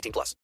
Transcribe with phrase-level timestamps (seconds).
[0.00, 0.36] 18 plus.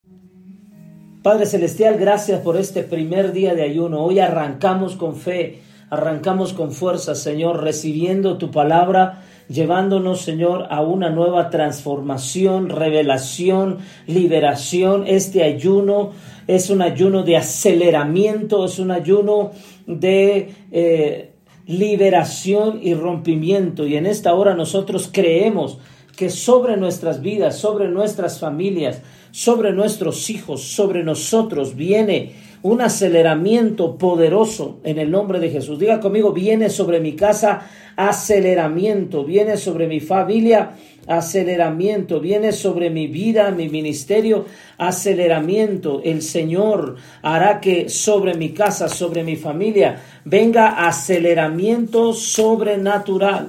[1.22, 4.04] Padre Celestial, gracias por este primer día de ayuno.
[4.04, 11.08] Hoy arrancamos con fe, arrancamos con fuerza, Señor, recibiendo tu palabra, llevándonos, Señor, a una
[11.08, 15.04] nueva transformación, revelación, liberación.
[15.06, 16.10] Este ayuno
[16.46, 19.52] es un ayuno de aceleramiento, es un ayuno
[19.86, 21.32] de eh,
[21.66, 23.86] liberación y rompimiento.
[23.86, 25.78] Y en esta hora nosotros creemos
[26.16, 29.00] que sobre nuestras vidas, sobre nuestras familias,
[29.34, 35.80] sobre nuestros hijos, sobre nosotros viene un aceleramiento poderoso en el nombre de Jesús.
[35.80, 40.76] Diga conmigo, viene sobre mi casa aceleramiento, viene sobre mi familia
[41.08, 44.46] aceleramiento, viene sobre mi vida, mi ministerio,
[44.78, 46.00] aceleramiento.
[46.04, 53.48] El Señor hará que sobre mi casa, sobre mi familia, venga aceleramiento sobrenatural.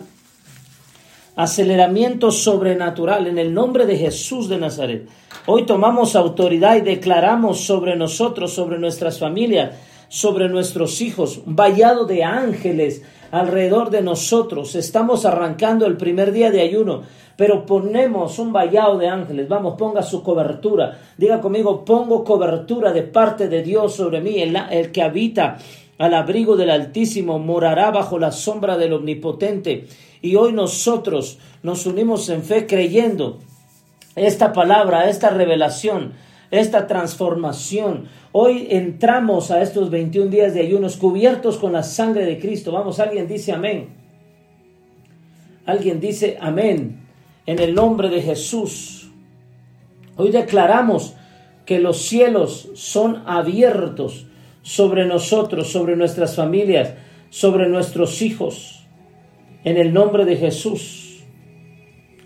[1.36, 5.08] Aceleramiento sobrenatural en el nombre de Jesús de Nazaret.
[5.48, 9.76] Hoy tomamos autoridad y declaramos sobre nosotros, sobre nuestras familias,
[10.08, 14.73] sobre nuestros hijos, un vallado de ángeles alrededor de nosotros.
[14.73, 17.04] Estamos arrancando el primer día de ayuno,
[17.38, 19.48] pero ponemos un vallado de ángeles.
[19.48, 21.00] Vamos, ponga su cobertura.
[21.16, 25.60] Diga conmigo, pongo cobertura de parte de Dios sobre mí, el, el que habita
[26.00, 29.86] al abrigo del Altísimo, morará bajo la sombra del Omnipotente.
[30.23, 33.38] Y hoy nosotros nos unimos en fe creyendo
[34.15, 36.14] esta palabra, esta revelación,
[36.52, 38.05] esta transformación.
[38.31, 42.71] Hoy entramos a estos 21 días de ayunos cubiertos con la sangre de Cristo.
[42.71, 43.89] Vamos, alguien dice amén.
[45.65, 47.02] Alguien dice amén
[47.45, 49.11] en el nombre de Jesús.
[50.15, 51.15] Hoy declaramos
[51.65, 54.27] que los cielos son abiertos
[54.61, 56.93] sobre nosotros, sobre nuestras familias,
[57.30, 58.86] sobre nuestros hijos,
[59.64, 61.23] en el nombre de Jesús.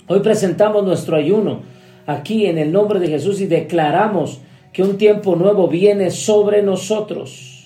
[0.07, 1.61] Hoy presentamos nuestro ayuno
[2.09, 4.39] aquí en el nombre de Jesús y declaramos
[4.73, 7.65] que un tiempo nuevo viene sobre nosotros,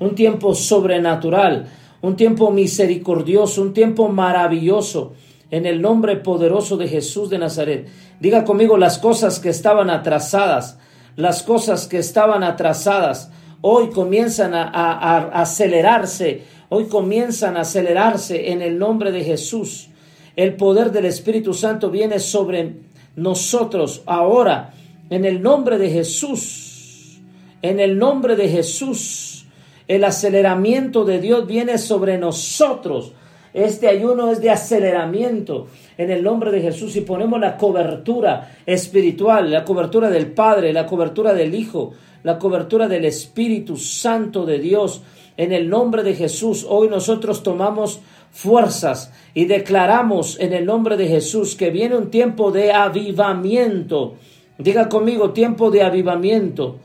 [0.00, 1.68] un tiempo sobrenatural,
[2.02, 5.12] un tiempo misericordioso, un tiempo maravilloso,
[5.52, 7.88] en el nombre poderoso de Jesús de Nazaret.
[8.18, 10.78] Diga conmigo las cosas que estaban atrasadas,
[11.14, 18.60] las cosas que estaban atrasadas, hoy comienzan a, a acelerarse, hoy comienzan a acelerarse en
[18.60, 19.88] el nombre de Jesús.
[20.34, 22.87] El poder del Espíritu Santo viene sobre
[23.18, 24.72] nosotros ahora
[25.10, 27.20] en el nombre de Jesús.
[27.62, 29.46] En el nombre de Jesús.
[29.88, 33.12] El aceleramiento de Dios viene sobre nosotros.
[33.54, 39.50] Este ayuno es de aceleramiento en el nombre de Jesús y ponemos la cobertura espiritual,
[39.50, 45.02] la cobertura del Padre, la cobertura del Hijo, la cobertura del Espíritu Santo de Dios.
[45.36, 48.00] En el nombre de Jesús, hoy nosotros tomamos
[48.30, 54.14] fuerzas y declaramos en el nombre de Jesús que viene un tiempo de avivamiento.
[54.58, 56.78] Diga conmigo, tiempo de avivamiento.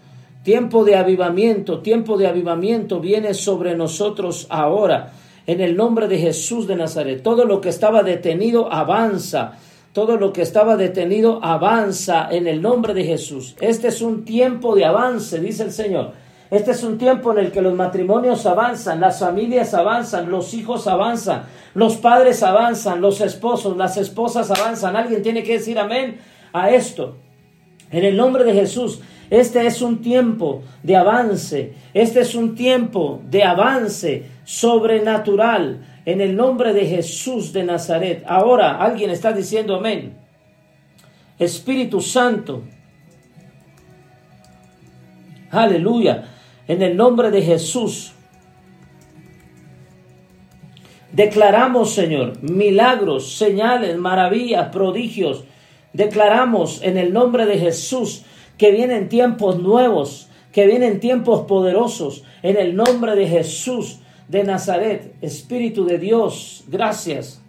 [0.44, 5.14] Tiempo de avivamiento, tiempo de avivamiento viene sobre nosotros ahora.
[5.48, 7.24] En el nombre de Jesús de Nazaret.
[7.24, 9.54] Todo lo que estaba detenido avanza.
[9.94, 13.56] Todo lo que estaba detenido avanza en el nombre de Jesús.
[13.62, 16.23] Este es un tiempo de avance, dice el Señor.
[16.54, 20.86] Este es un tiempo en el que los matrimonios avanzan, las familias avanzan, los hijos
[20.86, 24.96] avanzan, los padres avanzan, los esposos, las esposas avanzan.
[24.96, 26.20] Alguien tiene que decir amén
[26.54, 27.18] a esto.
[27.90, 29.02] En el nombre de Jesús,
[29.32, 36.36] este es un tiempo de avance, este es un tiempo de avance sobrenatural en el
[36.36, 38.24] nombre de Jesús de Nazaret.
[38.28, 40.16] Ahora alguien está diciendo amén.
[41.40, 42.62] Espíritu Santo.
[45.50, 46.26] Aleluya.
[46.68, 48.14] En el nombre de Jesús.
[51.12, 55.44] Declaramos, Señor, milagros, señales, maravillas, prodigios.
[55.94, 58.24] Declaramos en el nombre de Jesús
[58.58, 62.24] que vienen tiempos nuevos, que vienen tiempos poderosos.
[62.42, 67.44] En el nombre de Jesús de Nazaret, Espíritu de Dios, gracias.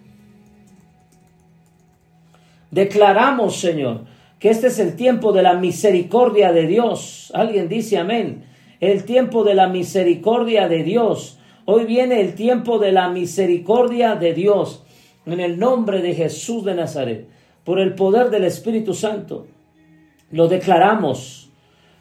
[2.71, 4.05] Declaramos, Señor,
[4.39, 7.31] que este es el tiempo de la misericordia de Dios.
[7.35, 8.45] Alguien dice amén.
[8.81, 11.39] El tiempo de la misericordia de Dios.
[11.65, 14.85] Hoy viene el tiempo de la misericordia de Dios.
[15.27, 17.29] En el nombre de Jesús de Nazaret.
[17.65, 19.47] Por el poder del Espíritu Santo.
[20.31, 21.51] Lo declaramos.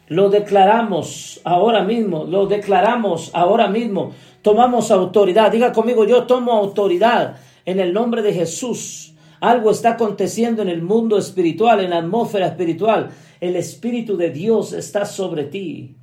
[0.08, 2.24] Lo declaramos ahora mismo.
[2.24, 4.12] Lo declaramos ahora mismo.
[4.42, 5.50] Tomamos autoridad.
[5.50, 10.80] Diga conmigo, yo tomo autoridad en el nombre de Jesús algo está aconteciendo en el
[10.80, 13.10] mundo espiritual, en la atmósfera espiritual.
[13.42, 15.96] El Espíritu de Dios está sobre ti.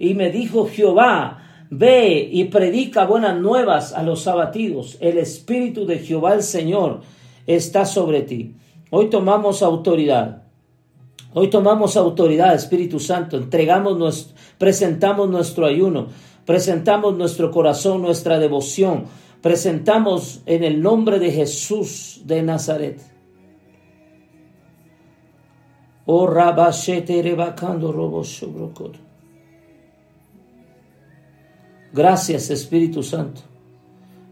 [0.00, 1.38] Y me dijo Jehová,
[1.70, 4.98] ve y predica buenas nuevas a los abatidos.
[4.98, 7.02] El Espíritu de Jehová el Señor
[7.46, 8.56] está sobre ti.
[8.90, 10.42] Hoy tomamos autoridad.
[11.34, 13.36] Hoy tomamos autoridad, Espíritu Santo.
[13.36, 16.08] Entregamos, presentamos nuestro ayuno,
[16.44, 19.04] presentamos nuestro corazón, nuestra devoción
[19.40, 23.00] presentamos en el nombre de Jesús de Nazaret.
[26.06, 26.26] Oh
[31.92, 33.42] Gracias Espíritu Santo.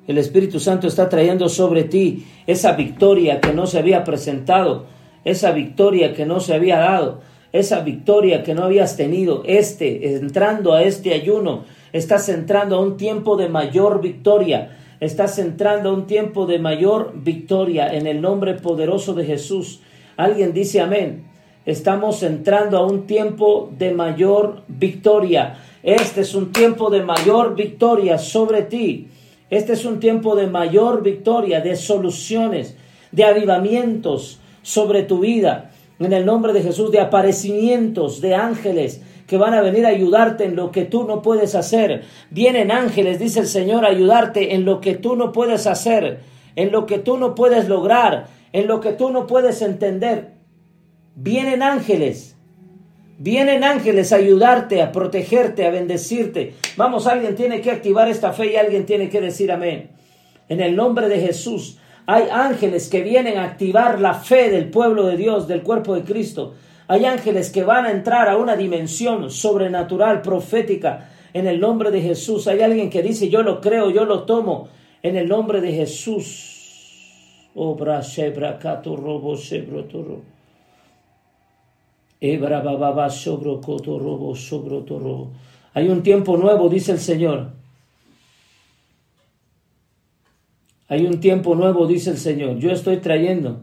[0.07, 4.87] El Espíritu Santo está trayendo sobre ti esa victoria que no se había presentado,
[5.25, 7.21] esa victoria que no se había dado,
[7.53, 9.43] esa victoria que no habías tenido.
[9.45, 14.71] Este, entrando a este ayuno, estás entrando a un tiempo de mayor victoria
[15.01, 19.81] Estás entrando a un tiempo de mayor victoria en el nombre poderoso de Jesús.
[20.17, 21.25] Alguien dice amén.
[21.67, 25.59] Estamos entrando a un tiempo de mayor victoria.
[25.83, 29.09] Este es un tiempo de mayor victoria sobre ti.
[29.51, 32.77] Este es un tiempo de mayor victoria, de soluciones,
[33.13, 35.71] de avivamientos sobre tu vida.
[35.99, 40.45] En el nombre de Jesús, de aparecimientos de ángeles, que van a venir a ayudarte
[40.45, 42.05] en lo que tú no puedes hacer.
[42.31, 46.21] Vienen ángeles, dice el Señor, a ayudarte en lo que tú no puedes hacer,
[46.57, 50.33] en lo que tú no puedes lograr, en lo que tú no puedes entender.
[51.15, 52.38] Vienen ángeles.
[53.21, 56.55] Vienen ángeles a ayudarte, a protegerte, a bendecirte.
[56.77, 59.91] Vamos, alguien tiene que activar esta fe y alguien tiene que decir amén.
[60.49, 65.05] En el nombre de Jesús, hay ángeles que vienen a activar la fe del pueblo
[65.05, 66.55] de Dios, del cuerpo de Cristo.
[66.87, 72.01] Hay ángeles que van a entrar a una dimensión sobrenatural, profética, en el nombre de
[72.01, 72.47] Jesús.
[72.47, 74.69] Hay alguien que dice, yo lo creo, yo lo tomo,
[75.03, 77.51] en el nombre de Jesús.
[77.57, 78.61] Obra shebra.
[85.75, 87.53] Hay un tiempo nuevo, dice el Señor.
[90.89, 92.59] Hay un tiempo nuevo, dice el Señor.
[92.59, 93.63] Yo estoy trayendo.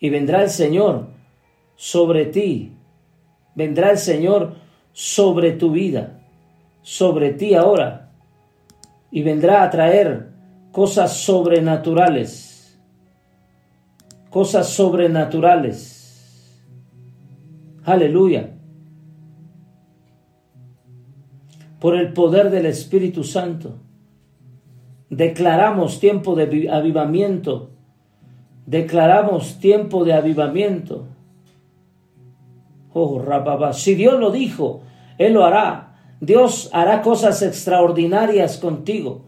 [0.00, 1.08] Y vendrá el Señor
[1.76, 2.72] sobre ti,
[3.54, 4.56] vendrá el Señor
[4.92, 6.20] sobre tu vida,
[6.82, 8.10] sobre ti ahora,
[9.10, 10.28] y vendrá a traer
[10.72, 12.57] cosas sobrenaturales,
[14.38, 16.62] cosas sobrenaturales.
[17.84, 18.54] Aleluya.
[21.80, 23.78] Por el poder del Espíritu Santo,
[25.10, 27.70] declaramos tiempo de avivamiento
[28.64, 31.08] declaramos tiempo de avivamiento.
[32.94, 34.82] Oh, rababa, si Dios lo dijo,
[35.18, 35.96] Él lo hará.
[36.20, 39.22] Dios hará cosas extraordinarias contigo.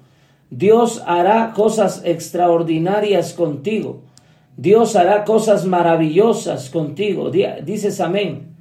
[0.51, 4.03] Dios hará cosas extraordinarias contigo.
[4.61, 7.31] Dios hará cosas maravillosas contigo.
[7.31, 8.55] Dices amén.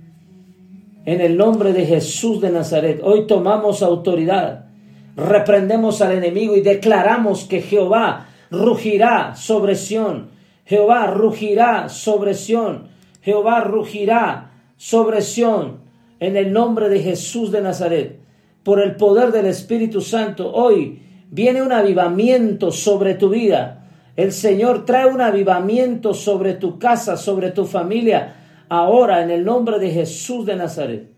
[1.05, 4.67] En el nombre de Jesús de Nazaret, hoy tomamos autoridad.
[5.15, 10.39] Reprendemos al enemigo y declaramos que Jehová rugirá sobre Sión
[10.69, 12.89] Jehová rugirá sobre Sión.
[13.23, 15.79] Jehová rugirá sobre Sión
[16.19, 18.19] en el nombre de Jesús de Nazaret.
[18.61, 21.01] Por el poder del Espíritu Santo, hoy
[21.31, 23.78] viene un avivamiento sobre tu vida.
[24.15, 28.35] El Señor trae un avivamiento sobre tu casa, sobre tu familia,
[28.69, 31.09] ahora en el nombre de Jesús de Nazaret.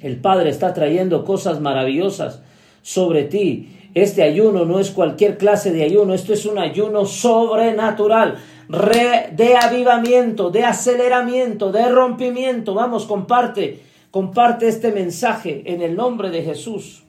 [0.00, 2.42] El Padre está trayendo cosas maravillosas
[2.82, 3.74] sobre ti.
[3.94, 8.36] Este ayuno no es cualquier clase de ayuno, esto es un ayuno sobrenatural
[8.68, 12.74] de avivamiento, de aceleramiento, de rompimiento.
[12.74, 17.07] Vamos, comparte, comparte este mensaje en el nombre de Jesús.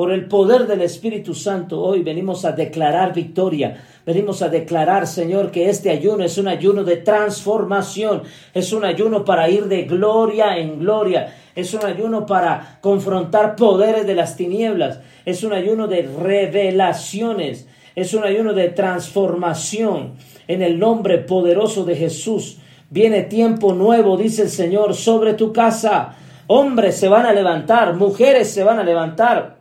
[0.00, 3.84] Por el poder del Espíritu Santo, hoy venimos a declarar victoria.
[4.06, 8.22] Venimos a declarar, Señor, que este ayuno es un ayuno de transformación.
[8.54, 11.36] Es un ayuno para ir de gloria en gloria.
[11.54, 15.00] Es un ayuno para confrontar poderes de las tinieblas.
[15.26, 20.14] Es un ayuno de revelaciones Es un ayuno de transformación
[20.48, 22.56] en el nombre poderoso de Jesús.
[22.88, 26.16] Viene tiempo nuevo, dice el Señor, sobre tu casa.
[26.46, 29.59] Hombres se van a levantar, mujeres se van a levantar,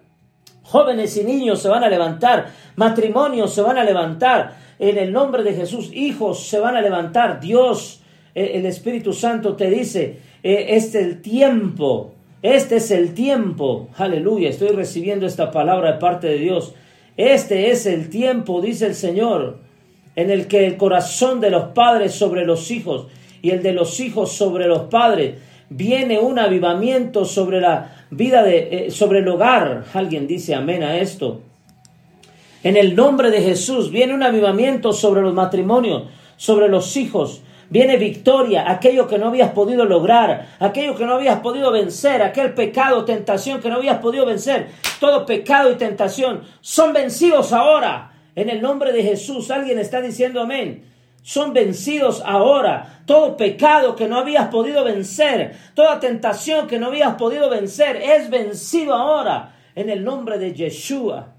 [0.70, 4.56] jóvenes y niños se van a levantar, matrimonios se van a levantar.
[4.78, 7.40] En el nombre de Jesús, hijos se van a levantar.
[7.40, 8.02] Dios,
[8.36, 13.90] eh, el Espíritu Santo te dice, eh, este es el tiempo, este es el tiempo.
[13.98, 16.76] Aleluya, estoy recibiendo esta palabra de parte de Dios.
[17.18, 19.58] Este es el tiempo, dice el Señor,
[20.16, 23.08] en el que el corazón de los padres sobre los hijos
[23.42, 25.36] y el de los hijos sobre los padres
[25.70, 29.86] viene un avivamiento sobre la vida de eh, sobre el hogar.
[29.94, 31.42] Alguien dice amén a esto.
[32.64, 36.04] En el nombre de Jesús viene un avivamiento sobre los matrimonios,
[36.36, 41.40] sobre los hijos, Viene victoria, aquello que no habías podido lograr, aquello que no habías
[41.42, 44.70] podido vencer, aquel pecado, tentación que no habías podido vencer.
[45.00, 48.12] Todo pecado y tentación son vencidos ahora.
[48.36, 50.84] En el nombre de Jesús, alguien está diciendo amén.
[51.29, 53.03] Son vencidos ahora.
[53.05, 58.31] Todo pecado que no habías podido vencer, toda tentación que no habías podido vencer, es
[58.31, 59.55] vencido ahora.
[59.75, 61.36] En el nombre de Yeshua.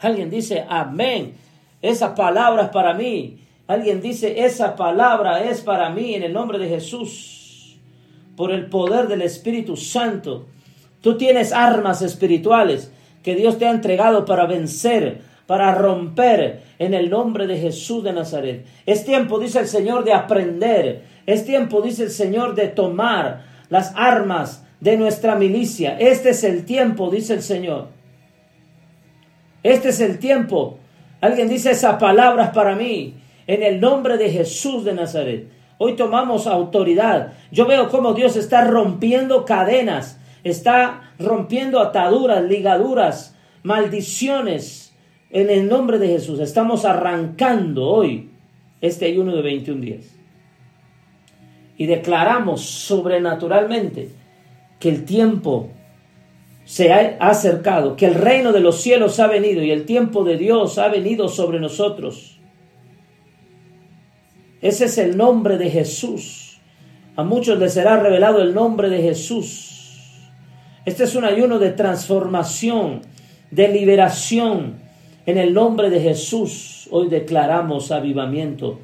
[0.00, 1.32] Alguien dice amén.
[1.80, 3.38] Esa palabra es para mí.
[3.68, 7.78] Alguien dice, esa palabra es para mí en el nombre de Jesús,
[8.36, 10.44] por el poder del Espíritu Santo.
[11.00, 17.08] Tú tienes armas espirituales que Dios te ha entregado para vencer, para romper en el
[17.08, 18.66] nombre de Jesús de Nazaret.
[18.84, 21.04] Es tiempo, dice el Señor, de aprender.
[21.24, 25.96] Es tiempo, dice el Señor, de tomar las armas de nuestra milicia.
[25.98, 27.86] Este es el tiempo, dice el Señor.
[29.62, 30.80] Este es el tiempo.
[31.22, 33.14] Alguien dice, esa palabra es para mí
[33.46, 35.48] en el nombre de Jesús de Nazaret.
[35.78, 37.32] Hoy tomamos autoridad.
[37.50, 44.87] Yo veo cómo Dios está rompiendo cadenas, está rompiendo ataduras, ligaduras, maldiciones.
[45.30, 48.30] En el nombre de Jesús estamos arrancando hoy
[48.80, 50.06] este ayuno de 21 días.
[51.76, 54.08] Y declaramos sobrenaturalmente
[54.80, 55.70] que el tiempo
[56.64, 60.36] se ha acercado, que el reino de los cielos ha venido y el tiempo de
[60.36, 62.40] Dios ha venido sobre nosotros.
[64.60, 66.60] Ese es el nombre de Jesús.
[67.16, 70.20] A muchos les será revelado el nombre de Jesús.
[70.84, 73.02] Este es un ayuno de transformación,
[73.50, 74.87] de liberación.
[75.28, 78.78] En el nombre de Jesús, hoy declaramos avivamiento.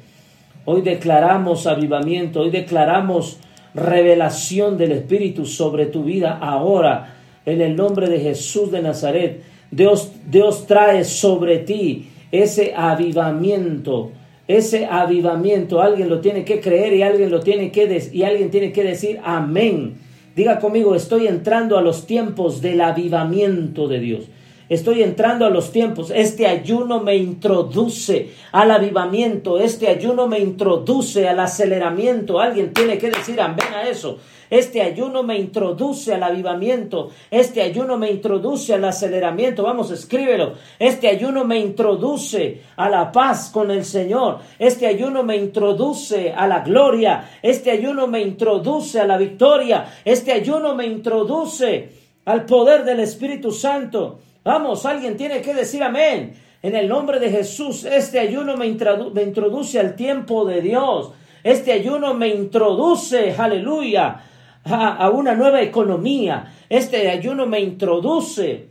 [0.65, 2.41] Hoy declaramos avivamiento.
[2.41, 3.39] Hoy declaramos
[3.73, 7.15] revelación del Espíritu sobre tu vida ahora.
[7.47, 9.41] En el nombre de Jesús de Nazaret.
[9.71, 14.11] Dios, Dios trae sobre ti ese avivamiento
[14.47, 18.71] ese avivamiento, alguien lo tiene que creer y alguien lo tiene que y alguien tiene
[18.71, 19.95] que decir amén.
[20.35, 24.25] Diga conmigo, estoy entrando a los tiempos del avivamiento de Dios.
[24.67, 26.11] Estoy entrando a los tiempos.
[26.13, 29.59] Este ayuno me introduce al avivamiento.
[29.59, 32.39] Este ayuno me introduce al aceleramiento.
[32.39, 34.17] Alguien tiene que decir amén a eso.
[34.49, 37.11] Este ayuno me introduce al avivamiento.
[37.29, 39.63] Este ayuno me introduce al aceleramiento.
[39.63, 40.53] Vamos, escríbelo.
[40.79, 44.39] Este ayuno me introduce a la paz con el Señor.
[44.57, 47.29] Este ayuno me introduce a la gloria.
[47.43, 49.85] Este ayuno me introduce a la victoria.
[50.03, 51.89] Este ayuno me introduce
[52.25, 54.19] al poder del Espíritu Santo.
[54.45, 56.35] Vamos, alguien tiene que decir amén.
[56.61, 61.13] En el nombre de Jesús, este ayuno me, introduce al tiempo de Dios.
[61.43, 64.21] Este ayuno me introduce, aleluya,
[64.63, 66.53] a, una nueva economía.
[66.69, 68.69] Este ayuno me introduce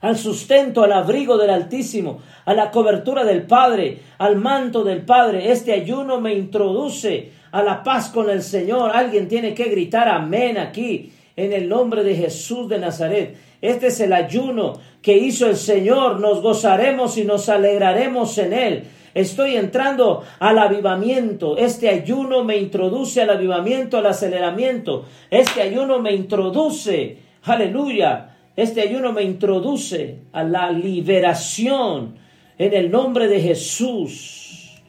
[0.00, 5.52] al sustento, al abrigo del Altísimo, a la cobertura del Padre, al manto del Padre.
[5.52, 8.90] Este ayuno me introduce a la paz con el Señor.
[8.92, 13.36] Alguien tiene que gritar amén aquí, en el nombre de Jesús de Nazaret.
[13.60, 16.20] Este es el ayuno que hizo el Señor.
[16.20, 18.84] Nos gozaremos y nos alegraremos en él.
[19.14, 21.56] Estoy entrando al avivamiento.
[21.56, 25.04] Este ayuno me introduce al avivamiento, al aceleramiento.
[25.30, 28.36] Este ayuno me introduce, aleluya.
[28.56, 32.16] Este ayuno me introduce a la liberación
[32.58, 34.80] en el nombre de Jesús.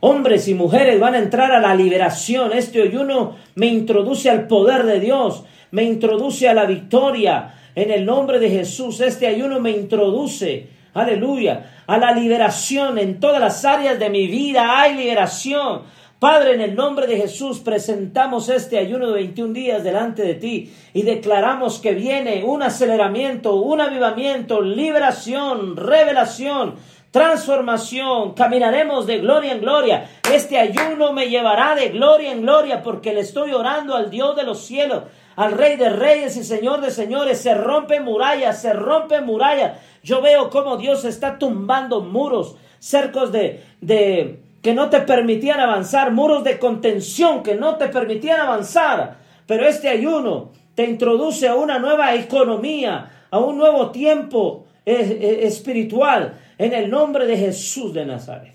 [0.00, 2.52] Hombres y mujeres van a entrar a la liberación.
[2.52, 7.54] Este ayuno me introduce al poder de Dios, me introduce a la victoria.
[7.74, 13.40] En el nombre de Jesús, este ayuno me introduce aleluya, a la liberación en todas
[13.40, 14.80] las áreas de mi vida.
[14.80, 15.82] Hay liberación.
[16.18, 20.72] Padre, en el nombre de Jesús presentamos este ayuno de 21 días delante de ti
[20.92, 26.74] y declaramos que viene un aceleramiento, un avivamiento, liberación, revelación,
[27.12, 28.34] transformación.
[28.34, 30.10] Caminaremos de gloria en gloria.
[30.32, 34.42] Este ayuno me llevará de gloria en gloria porque le estoy orando al Dios de
[34.42, 35.04] los cielos,
[35.38, 37.38] al Rey de Reyes y Señor de Señores.
[37.38, 39.78] Se rompe murallas, se rompe murallas.
[40.02, 46.10] Yo veo cómo Dios está tumbando muros, cercos de, de que no te permitían avanzar,
[46.10, 49.18] muros de contención que no te permitían avanzar.
[49.46, 55.46] Pero este ayuno te introduce a una nueva economía, a un nuevo tiempo eh, eh,
[55.46, 58.54] espiritual en el nombre de Jesús de Nazaret.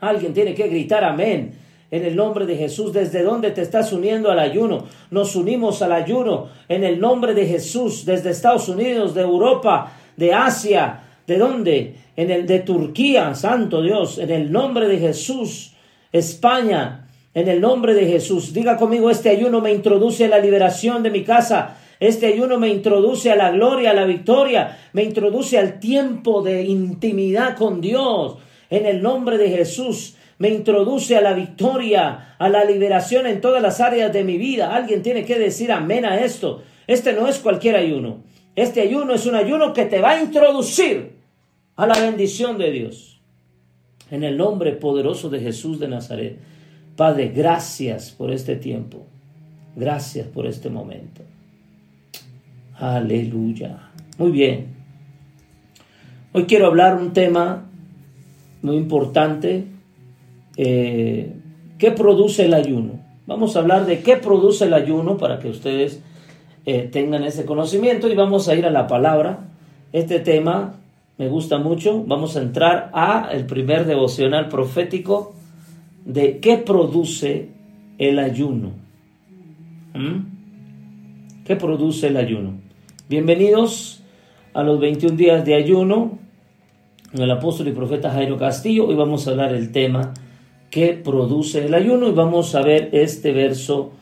[0.00, 2.92] Alguien tiene que gritar amén en el nombre de Jesús.
[2.92, 4.86] ¿Desde dónde te estás uniendo al ayuno?
[5.10, 10.32] Nos unimos al ayuno en el nombre de Jesús, desde Estados Unidos, de Europa, de
[10.32, 11.04] Asia.
[11.26, 11.94] ¿De dónde?
[12.16, 15.74] En el de Turquía, santo Dios, en el nombre de Jesús.
[16.12, 18.52] España, en el nombre de Jesús.
[18.52, 21.76] Diga conmigo, este ayuno me introduce a la liberación de mi casa.
[22.00, 26.62] Este ayuno me introduce a la gloria, a la victoria, me introduce al tiempo de
[26.62, 28.36] intimidad con Dios.
[28.70, 33.60] En el nombre de Jesús, me introduce a la victoria, a la liberación en todas
[33.60, 34.74] las áreas de mi vida.
[34.74, 36.62] Alguien tiene que decir amén a esto.
[36.86, 38.22] Este no es cualquier ayuno.
[38.54, 41.18] Este ayuno es un ayuno que te va a introducir
[41.76, 43.20] a la bendición de Dios.
[44.10, 46.38] En el nombre poderoso de Jesús de Nazaret.
[46.96, 49.06] Padre, gracias por este tiempo.
[49.76, 51.22] Gracias por este momento.
[52.78, 53.90] Aleluya.
[54.18, 54.76] Muy bien.
[56.32, 57.64] Hoy quiero hablar un tema
[58.62, 59.77] muy importante.
[60.58, 61.34] Eh,
[61.78, 62.98] ¿Qué produce el ayuno?
[63.26, 66.02] Vamos a hablar de qué produce el ayuno para que ustedes
[66.66, 69.50] eh, tengan ese conocimiento y vamos a ir a la palabra.
[69.92, 70.74] Este tema
[71.16, 72.02] me gusta mucho.
[72.04, 75.34] Vamos a entrar a el primer devocional profético
[76.04, 77.50] de qué produce
[77.98, 78.72] el ayuno.
[79.94, 81.44] ¿Mm?
[81.44, 82.54] ¿Qué produce el ayuno?
[83.08, 84.02] Bienvenidos
[84.54, 86.18] a los 21 días de ayuno
[87.12, 88.88] con el apóstol y profeta Jairo Castillo.
[88.88, 90.12] Hoy vamos a hablar del tema
[90.70, 93.92] que produce el ayuno y vamos a ver este verso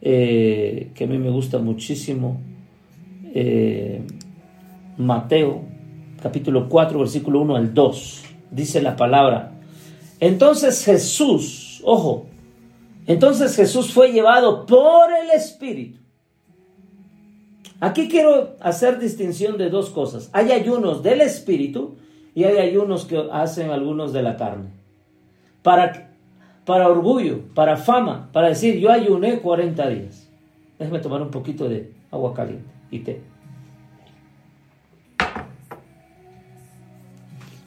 [0.00, 2.40] eh, que a mí me gusta muchísimo.
[3.34, 4.02] Eh,
[4.96, 5.62] Mateo
[6.22, 8.24] capítulo 4 versículo 1 al 2.
[8.50, 9.52] Dice la palabra.
[10.20, 12.26] Entonces Jesús, ojo,
[13.06, 16.06] entonces Jesús fue llevado por el Espíritu
[17.80, 20.30] Aquí quiero hacer distinción de dos cosas.
[20.32, 21.96] Hay ayunos del espíritu
[22.34, 24.70] y hay ayunos que hacen algunos de la carne.
[25.66, 26.12] Para,
[26.64, 30.30] para orgullo, para fama, para decir yo ayuné 40 días.
[30.78, 33.20] Déjeme tomar un poquito de agua caliente y té.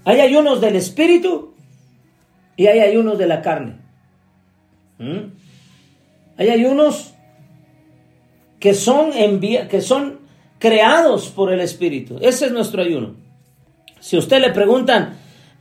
[0.06, 1.56] Hay ayunos del espíritu
[2.56, 3.80] y hay ayunos de la carne.
[4.98, 5.34] ¿Mm?
[6.38, 7.14] Hay ayunos
[8.62, 10.20] que son, que son
[10.58, 12.18] creados por el Espíritu.
[12.22, 13.16] Ese es nuestro ayuno.
[14.00, 15.19] Si usted le preguntan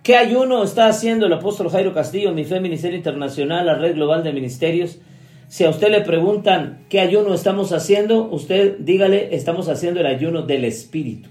[0.08, 4.24] qué ayuno está haciendo el apóstol Jairo Castillo, mi fe Ministerio Internacional, la red global
[4.24, 5.00] de ministerios,
[5.48, 10.40] si a usted le preguntan qué ayuno estamos haciendo, usted dígale, estamos haciendo el ayuno
[10.40, 11.28] del Espíritu.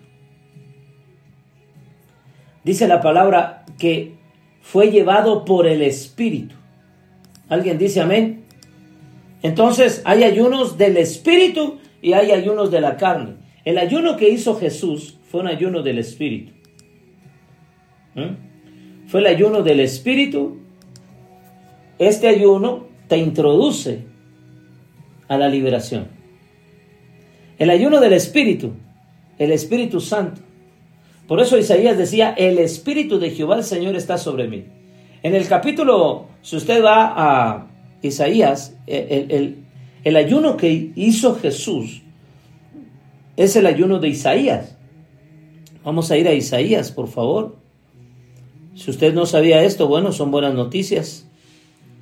[2.63, 4.13] Dice la palabra que
[4.61, 6.53] fue llevado por el Espíritu.
[7.49, 8.45] ¿Alguien dice amén?
[9.41, 13.37] Entonces hay ayunos del espíritu y hay ayunos de la carne.
[13.65, 16.53] El ayuno que hizo Jesús fue un ayuno del espíritu.
[18.13, 18.46] ¿Mm?
[19.07, 20.57] Fue el ayuno del espíritu.
[21.97, 24.03] Este ayuno te introduce
[25.27, 26.07] a la liberación.
[27.57, 28.73] El ayuno del espíritu,
[29.39, 30.41] el Espíritu Santo.
[31.27, 34.65] Por eso Isaías decía, el Espíritu de Jehová el Señor está sobre mí.
[35.23, 37.67] En el capítulo, si usted va a
[38.01, 39.63] Isaías, el,
[40.03, 42.03] el, ayuno que hizo Jesús
[43.35, 44.77] es el ayuno de Isaías.
[45.83, 47.57] Vamos a ir a Isaías, por favor.
[48.77, 51.27] Si usted no sabía esto, bueno, son buenas noticias.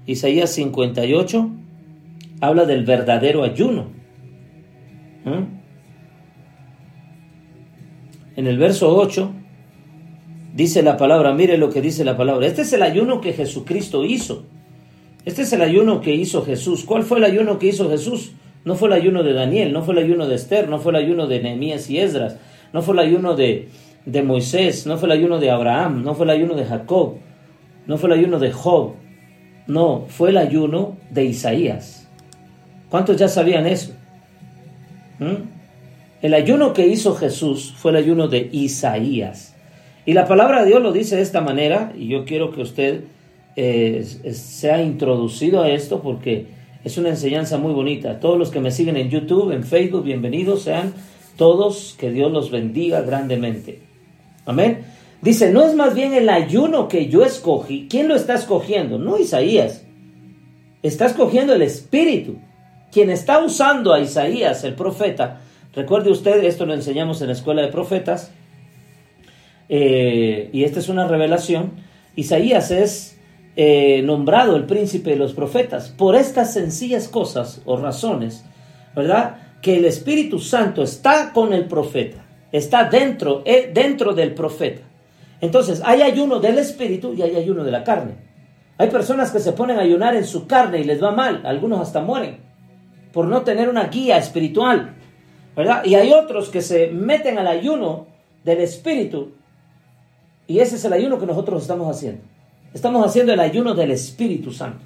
[0.06, 1.50] Isaías 58
[2.42, 3.88] habla del verdadero ayuno.
[5.24, 5.56] ¿Mm?
[8.36, 9.32] En el verso 8
[10.54, 12.46] dice la palabra, mire lo que dice la palabra.
[12.46, 14.44] Este es el ayuno que Jesucristo hizo.
[15.24, 16.84] Este es el ayuno que hizo Jesús.
[16.84, 18.34] ¿Cuál fue el ayuno que hizo Jesús?
[18.66, 20.98] No fue el ayuno de Daniel, no fue el ayuno de Esther, no fue el
[20.98, 22.36] ayuno de Nehemías y Esdras,
[22.74, 23.70] no fue el ayuno de,
[24.06, 27.16] de Moisés, no fue el ayuno de Abraham, no fue el ayuno de Jacob,
[27.88, 28.94] no fue el ayuno de Job,
[29.68, 32.08] no, fue el ayuno de Isaías.
[32.90, 33.94] ¿Cuántos ya sabían eso?
[35.20, 35.56] ¿Mm?
[36.22, 39.56] El ayuno que hizo Jesús fue el ayuno de Isaías.
[40.06, 43.04] Y la palabra de Dios lo dice de esta manera, y yo quiero que usted
[43.56, 46.48] eh, se ha introducido a esto porque
[46.84, 48.20] es una enseñanza muy bonita.
[48.20, 50.94] Todos los que me siguen en YouTube, en Facebook, bienvenidos sean
[51.38, 53.85] todos, que Dios los bendiga grandemente.
[54.46, 54.86] Amén.
[55.22, 57.88] Dice, no es más bien el ayuno que yo escogí.
[57.90, 59.00] ¿Quién lo está escogiendo?
[59.00, 59.84] No Isaías.
[60.84, 62.38] Está escogiendo el Espíritu.
[62.92, 65.42] quien está usando a Isaías, el profeta,
[65.74, 68.32] recuerde usted, esto lo enseñamos en la escuela de profetas,
[69.68, 71.72] eh, y esta es una revelación,
[72.16, 73.18] Isaías es
[73.58, 78.46] eh, nombrado el príncipe de los profetas por estas sencillas cosas o razones,
[78.96, 79.38] ¿verdad?
[79.62, 82.25] Que el Espíritu Santo está con el profeta,
[82.58, 84.82] está dentro, eh, dentro del profeta.
[85.42, 88.16] Entonces, hay ayuno del Espíritu y hay ayuno de la carne.
[88.78, 91.80] Hay personas que se ponen a ayunar en su carne y les va mal, algunos
[91.80, 92.46] hasta mueren
[93.16, 94.94] por no tener una guía espiritual,
[95.56, 95.86] ¿verdad?
[95.86, 98.08] Y hay otros que se meten al ayuno
[98.44, 99.32] del Espíritu
[100.48, 102.22] y ese es el ayuno que nosotros estamos haciendo.
[102.74, 104.84] Estamos haciendo el ayuno del Espíritu Santo.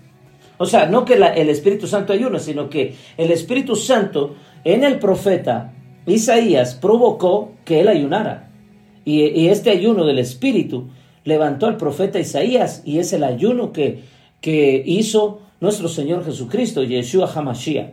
[0.59, 4.99] O sea, no que el Espíritu Santo ayuno, sino que el Espíritu Santo en el
[4.99, 5.73] profeta
[6.09, 8.49] Isaías provocó que él ayunara.
[9.05, 10.89] Y, este ayuno del Espíritu
[11.23, 14.03] levantó al profeta Isaías y es el ayuno que,
[14.41, 17.89] que hizo nuestro Señor Jesucristo, Yeshua HaMashiach.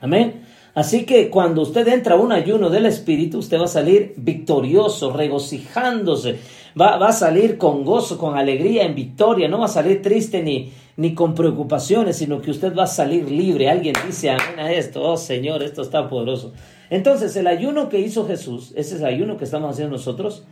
[0.00, 0.46] Amén.
[0.74, 5.10] Así que cuando usted entra a un ayuno del Espíritu, usted va a salir victorioso,
[5.10, 6.38] regocijándose,
[6.78, 10.70] va, a salir con gozo, con alegría, en victoria, no va a salir triste ni,
[10.98, 13.70] ni con preocupaciones, sino que usted va a salir libre.
[13.70, 16.52] Alguien dice amén a esto, oh Señor, esto está poderoso.
[16.90, 20.44] Entonces, el ayuno que hizo Jesús, ese es el ayuno que estamos haciendo nosotros,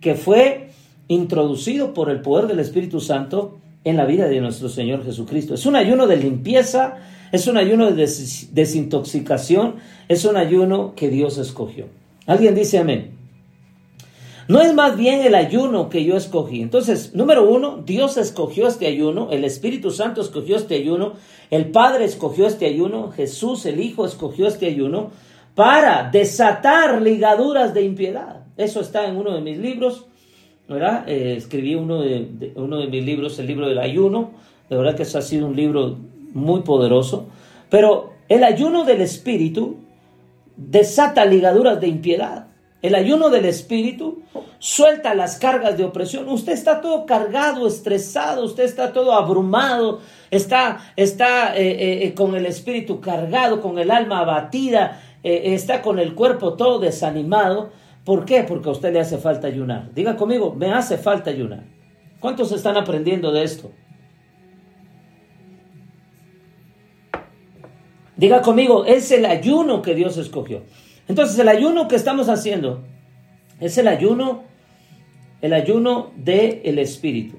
[0.00, 0.70] que fue
[1.08, 5.54] introducido por el poder del Espíritu Santo en la vida de nuestro Señor Jesucristo.
[5.54, 6.98] Es un ayuno de limpieza
[7.32, 8.08] es un ayuno de
[8.52, 9.76] desintoxicación,
[10.08, 11.86] es un ayuno que Dios escogió.
[12.26, 13.16] ¿Alguien dice amén?
[14.48, 16.62] No es más bien el ayuno que yo escogí.
[16.62, 21.14] Entonces, número uno, Dios escogió este ayuno, el Espíritu Santo escogió este ayuno,
[21.50, 25.10] el Padre escogió este ayuno, Jesús el Hijo escogió este ayuno
[25.58, 28.44] para desatar ligaduras de impiedad.
[28.56, 30.06] Eso está en uno de mis libros,
[30.68, 31.02] ¿verdad?
[31.08, 34.30] Eh, escribí uno de, uno de mis libros, el libro del ayuno.
[34.70, 35.96] De verdad que eso ha sido un libro
[36.32, 37.26] muy poderoso,
[37.70, 39.78] pero el ayuno del Espíritu
[40.56, 42.46] desata ligaduras de impiedad.
[42.80, 44.22] El ayuno del Espíritu
[44.60, 46.28] suelta las cargas de opresión.
[46.28, 52.36] Usted está todo cargado, estresado, usted está todo abrumado, está, está eh, eh, eh, con
[52.36, 57.70] el Espíritu cargado, con el alma abatida, está con el cuerpo todo desanimado.
[58.04, 58.44] ¿Por qué?
[58.44, 59.92] Porque a usted le hace falta ayunar.
[59.94, 61.64] Diga conmigo, me hace falta ayunar.
[62.20, 63.70] ¿Cuántos están aprendiendo de esto?
[68.16, 70.64] Diga conmigo, es el ayuno que Dios escogió.
[71.06, 72.82] Entonces el ayuno que estamos haciendo
[73.60, 74.42] es el ayuno,
[75.40, 77.36] el ayuno del Espíritu.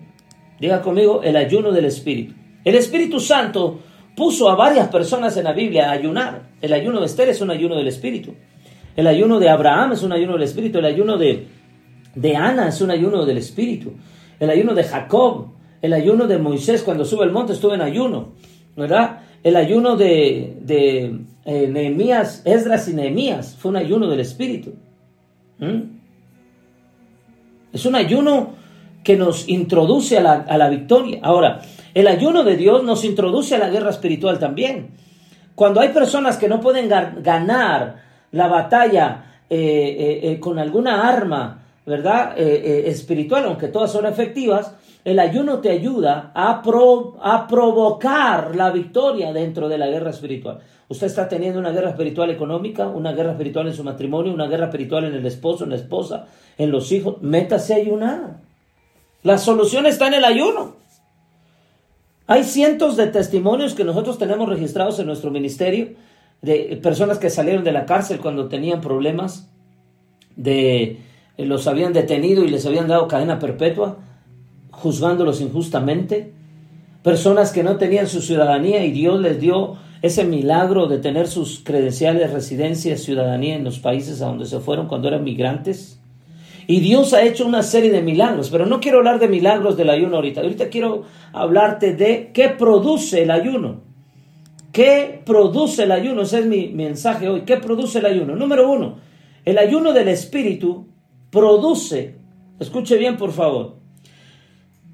[0.59, 2.33] Diga conmigo, el ayuno del Espíritu.
[2.63, 3.79] El Espíritu Santo
[4.19, 6.41] puso a varias personas en la Biblia a ayunar.
[6.61, 8.33] El ayuno de Esther es un ayuno del Espíritu.
[8.97, 10.79] El ayuno de Abraham es un ayuno del Espíritu.
[10.79, 11.47] El ayuno de,
[12.15, 13.93] de Ana es un ayuno del Espíritu.
[14.37, 18.33] El ayuno de Jacob, el ayuno de Moisés cuando sube al monte estuvo en ayuno.
[18.75, 19.21] ¿Verdad?
[19.41, 24.73] El ayuno de, de eh, Nehemías, Esdras y Nehemías fue un ayuno del Espíritu.
[25.59, 25.79] ¿Mm?
[27.71, 28.49] Es un ayuno
[29.01, 31.19] que nos introduce a la, victoria.
[31.23, 31.61] Ahora,
[31.93, 34.91] el ayuno de Dios nos introduce a la guerra espiritual también.
[35.55, 42.37] Cuando hay personas que no pueden ganar la batalla eh, eh, con alguna arma, ¿verdad?
[42.37, 46.61] espiritual, aunque todas son efectivas, el ayuno te ayuda a,
[47.21, 50.59] a provocar la victoria dentro de la guerra espiritual.
[50.89, 54.65] Usted está teniendo una guerra espiritual económica, una guerra espiritual en su matrimonio, una guerra
[54.65, 56.25] espiritual en el esposo, en la esposa,
[56.57, 57.21] en los hijos.
[57.21, 58.37] Métase a ayunar.
[59.21, 60.77] La solución está en el ayuno.
[62.31, 65.93] Hay cientos de testimonios que nosotros tenemos registrados en nuestro ministerio
[66.43, 69.49] de personas que salieron de la cárcel cuando tenían problemas,
[70.35, 70.99] de
[71.39, 73.97] los habían detenido y les habían dado cadena perpetua
[74.69, 76.31] juzgándolos injustamente,
[77.01, 81.61] personas que no tenían su ciudadanía y Dios les dio ese milagro de tener sus
[81.63, 85.98] credenciales, residencia, ciudadanía en los países a donde se fueron cuando eran migrantes.
[86.69, 89.89] Y Dios ha hecho una serie de milagros, pero no quiero hablar de milagros del
[89.89, 90.41] ayuno ahorita.
[90.41, 91.01] Ahorita quiero
[91.33, 93.81] hablarte de qué produce el ayuno.
[94.71, 96.21] ¿Qué produce el ayuno?
[96.21, 97.41] Ese es mi mensaje hoy.
[97.41, 98.35] ¿Qué produce el ayuno?
[98.35, 98.99] Número uno,
[99.45, 100.85] el ayuno del Espíritu
[101.31, 102.19] produce,
[102.59, 103.77] escuche bien por favor,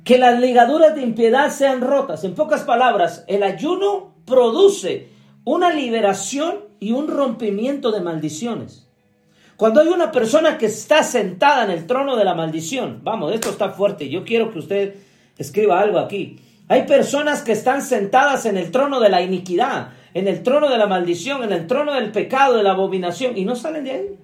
[0.06, 2.24] que las ligaduras de impiedad sean rotas.
[2.24, 5.10] En pocas palabras, el ayuno produce
[5.44, 8.85] una liberación y un rompimiento de maldiciones.
[9.58, 13.50] Cuando hay una persona que está sentada en el trono de la maldición, vamos, esto
[13.50, 14.96] está fuerte, yo quiero que usted
[15.38, 16.40] escriba algo aquí.
[16.68, 20.78] Hay personas que están sentadas en el trono de la iniquidad, en el trono de
[20.78, 24.20] la maldición, en el trono del pecado, de la abominación, y no salen de ahí.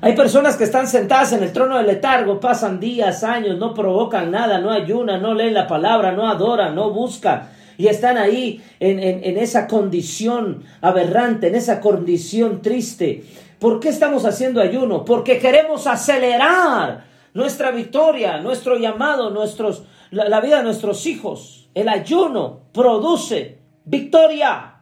[0.00, 4.30] Hay personas que están sentadas en el trono del letargo, pasan días, años, no provocan
[4.30, 7.50] nada, no ayunan, no leen la palabra, no adoran, no buscan.
[7.78, 13.24] y están ahí en, en, en esa condición aberrante, en esa condición triste.
[13.58, 15.04] ¿Por qué estamos haciendo ayuno?
[15.04, 21.68] Porque queremos acelerar nuestra victoria, nuestro llamado, nuestros, la, vida de nuestros hijos.
[21.74, 24.74] El ayuno produce victoria.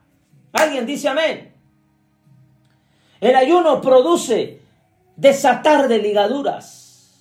[0.52, 1.52] ¿Alguien dice amén?
[3.20, 4.60] El ayuno produce
[5.16, 7.14] desatar de ligaduras.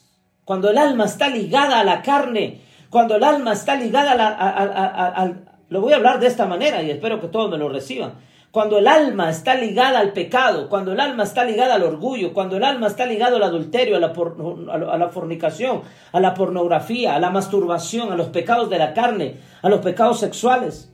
[0.44, 5.24] Cuando el alma está ligada a la carne, cuando el alma está ligada a- a-
[5.24, 5.34] a-
[5.70, 8.14] lo voy a hablar de esta manera y espero que todos me lo reciban.
[8.56, 12.56] Cuando el alma está ligada al pecado, cuando el alma está ligada al orgullo, cuando
[12.56, 15.82] el alma está ligada al adulterio, a la, fornicación,
[16.14, 20.22] a la pornografía, a la masturbación, a los pecados de la carne, a los pecados
[20.22, 20.90] sexuales,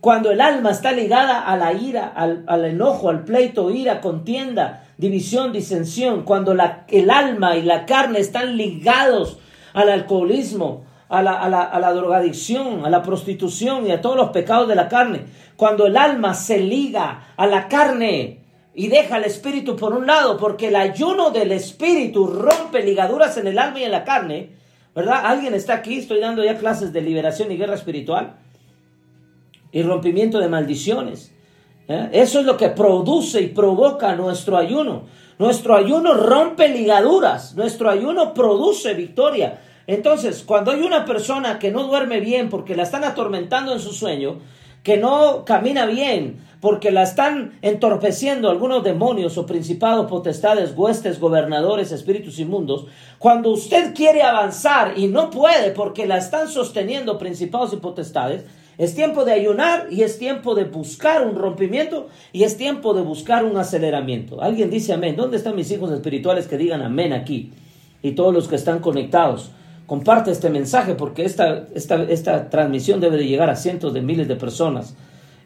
[0.00, 5.52] cuando el alma está ligada a la ira, al, enojo, al pleito, ira, contienda, división,
[5.52, 9.38] disensión, cuando el alma y la carne están ligados
[9.72, 14.16] al alcoholismo, a la, a, la, a la drogadicción, a la prostitución y a todos
[14.16, 18.40] los pecados de la carne, cuando el alma se liga a la carne
[18.74, 23.46] y deja el espíritu por un lado, porque el ayuno del espíritu rompe ligaduras en
[23.46, 24.52] el alma y en la carne,
[24.94, 25.20] ¿verdad?
[25.26, 25.98] ¿Alguien está aquí?
[25.98, 28.36] Estoy dando ya clases de liberación y guerra espiritual
[29.70, 31.34] y rompimiento de maldiciones.
[31.88, 32.08] ¿eh?
[32.12, 35.02] Eso es lo que produce y provoca nuestro ayuno.
[35.38, 39.60] Nuestro ayuno rompe ligaduras, nuestro ayuno produce victoria.
[39.86, 43.92] Entonces, cuando hay una persona que no duerme bien porque la están atormentando en su
[43.92, 44.38] sueño,
[44.82, 51.90] que no camina bien porque la están entorpeciendo algunos demonios o principados, potestades, huestes, gobernadores,
[51.90, 52.86] espíritus inmundos,
[53.18, 58.44] cuando usted quiere avanzar y no puede porque la están sosteniendo principados y potestades,
[58.78, 63.02] es tiempo de ayunar y es tiempo de buscar un rompimiento y es tiempo de
[63.02, 64.40] buscar un aceleramiento.
[64.40, 65.14] Alguien dice amén.
[65.16, 67.52] ¿Dónde están mis hijos espirituales que digan amén aquí?
[68.02, 69.50] Y todos los que están conectados.
[69.92, 74.26] Comparte este mensaje porque esta, esta, esta transmisión debe de llegar a cientos de miles
[74.26, 74.96] de personas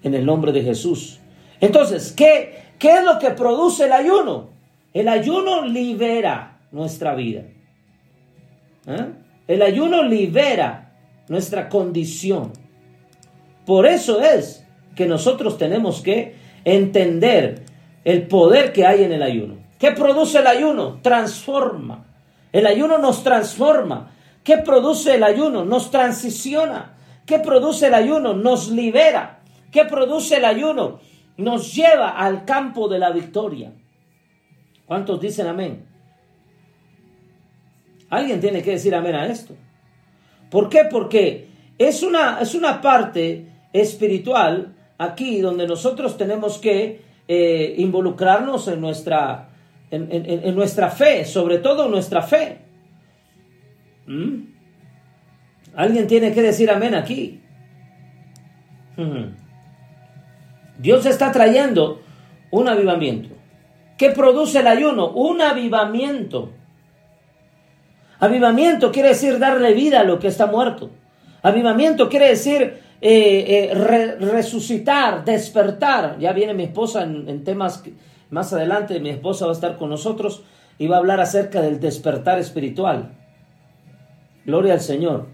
[0.05, 1.19] en el nombre de Jesús.
[1.61, 4.51] Entonces, ¿qué, qué es lo que produce el ayuno?
[4.95, 7.43] El ayuno libera nuestra vida.
[8.87, 9.07] ¿Eh?
[9.49, 10.93] El ayuno libera
[11.27, 12.53] nuestra condición.
[13.65, 17.65] Por eso es que nosotros tenemos que entender
[18.05, 19.57] el poder que hay en el ayuno.
[19.81, 21.01] ¿Qué produce el ayuno?
[21.03, 22.05] Transforma.
[22.53, 24.13] El ayuno nos transforma.
[24.47, 25.65] ¿Qué produce el ayuno?
[25.65, 26.95] Nos transiciona.
[27.27, 28.33] ¿Qué produce el ayuno?
[28.33, 29.41] Nos libera.
[29.73, 31.01] ¿Qué produce el ayuno?
[31.37, 33.73] Nos lleva al campo de la victoria.
[34.87, 35.85] ¿Cuántos dicen amén?
[38.09, 39.55] Alguien tiene que decir amén a esto.
[40.49, 40.85] ¿Por qué?
[40.89, 48.81] Porque es una, es una parte espiritual aquí donde nosotros tenemos que eh, involucrarnos en
[48.81, 49.49] nuestra,
[49.91, 52.66] en, en- en nuestra fe, sobre todo nuestra fe.
[54.07, 54.55] ¿Mm?
[55.75, 57.43] Alguien tiene que decir amén aquí.
[60.79, 62.01] Dios está trayendo
[62.51, 63.35] un avivamiento.
[63.97, 65.11] ¿Qué produce el ayuno?
[65.11, 66.53] Un avivamiento.
[68.19, 70.91] Avivamiento quiere decir darle vida a lo que está muerto.
[71.43, 72.63] Avivamiento quiere decir
[73.01, 76.19] eh, eh, re- resucitar, despertar.
[76.19, 77.83] Ya viene mi esposa en, temas
[78.31, 79.01] más adelante.
[79.01, 80.45] Mi esposa va a estar con nosotros
[80.79, 83.13] y va a hablar acerca del despertar espiritual.
[84.47, 85.27] Gloria al Señor.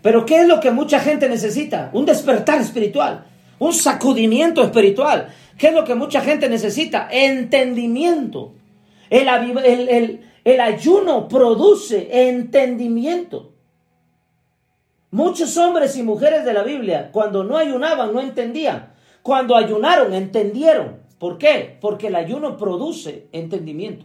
[0.00, 1.90] Pero ¿qué es lo que mucha gente necesita?
[1.92, 3.26] Un despertar espiritual,
[3.58, 5.28] un sacudimiento espiritual.
[5.58, 7.08] ¿Qué es lo que mucha gente necesita?
[7.10, 8.54] Entendimiento.
[9.10, 13.52] El, ayuno produce entendimiento.
[15.10, 18.92] Muchos hombres y mujeres de la Biblia, cuando no ayunaban, no entendían.
[19.22, 21.00] Cuando ayunaron, entendieron.
[21.18, 21.76] ¿Por qué?
[21.80, 24.04] Porque el ayuno produce entendimiento.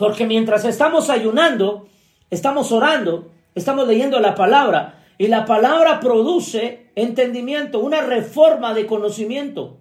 [0.00, 1.86] Porque mientras estamos ayunando,
[2.30, 9.76] estamos orando, estamos leyendo la palabra y la palabra produce entendimiento, una reforma de conocimiento.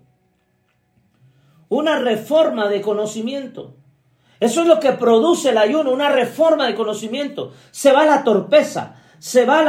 [1.70, 3.76] Una reforma de conocimiento.
[4.42, 7.54] Eso es lo que produce el ayuno, una reforma de conocimiento.
[7.72, 9.64] Se va la torpeza, se va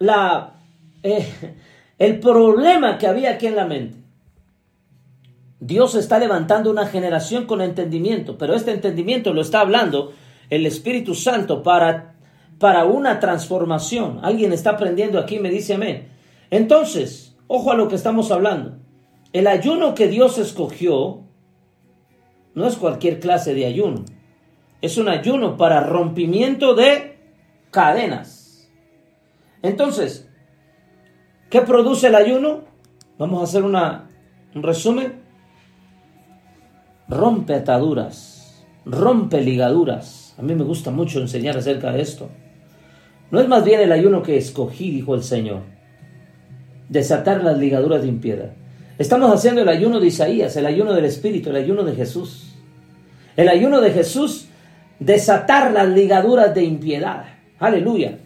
[0.00, 0.54] la,
[1.04, 1.32] eh,
[1.98, 4.01] el problema que había aquí en la mente.
[5.64, 10.12] Dios está levantando una generación con entendimiento, pero este entendimiento lo está hablando
[10.50, 12.16] el Espíritu Santo para,
[12.58, 14.18] para una transformación.
[14.24, 16.08] Alguien está aprendiendo aquí, me dice amén.
[16.50, 18.78] Entonces, ojo a lo que estamos hablando.
[19.32, 21.20] El ayuno que Dios escogió
[22.54, 24.04] no es cualquier clase de ayuno.
[24.80, 27.20] Es un ayuno para rompimiento de
[27.70, 28.68] cadenas.
[29.62, 30.28] Entonces,
[31.50, 32.64] ¿qué produce el ayuno?
[33.16, 34.08] Vamos a hacer una,
[34.56, 35.21] un resumen
[37.08, 40.34] rompe ataduras, rompe ligaduras.
[40.38, 42.28] A mí me gusta mucho enseñar acerca de esto.
[43.30, 45.62] No es más bien el ayuno que escogí, dijo el Señor.
[46.88, 48.52] Desatar las ligaduras de impiedad.
[48.98, 52.52] Estamos haciendo el ayuno de Isaías, el ayuno del Espíritu, el ayuno de Jesús.
[53.36, 54.48] El ayuno de Jesús,
[54.98, 57.24] desatar las ligaduras de impiedad.
[57.58, 58.18] Aleluya.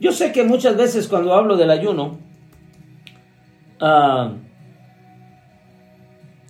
[0.00, 2.18] Yo sé que muchas veces cuando hablo del ayuno,
[3.80, 4.32] ah,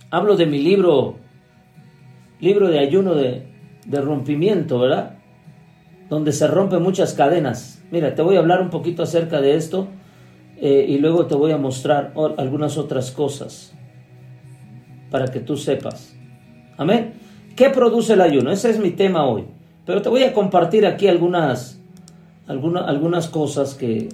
[0.09, 1.19] hablo de mi libro,
[2.43, 3.43] libro de ayuno de,
[3.85, 5.15] de rompimiento, ¿verdad?
[6.09, 7.81] Donde se rompen muchas cadenas.
[7.91, 9.87] Mira, te voy a hablar un poquito acerca de esto
[10.57, 13.73] eh, y luego te voy a mostrar algunas otras cosas
[15.09, 16.15] para que tú sepas.
[16.77, 17.13] Amén.
[17.55, 18.51] ¿Qué produce el ayuno?
[18.51, 19.45] Ese es mi tema hoy.
[19.85, 21.79] Pero te voy a compartir aquí algunas,
[22.47, 24.09] algunas, algunas cosas que,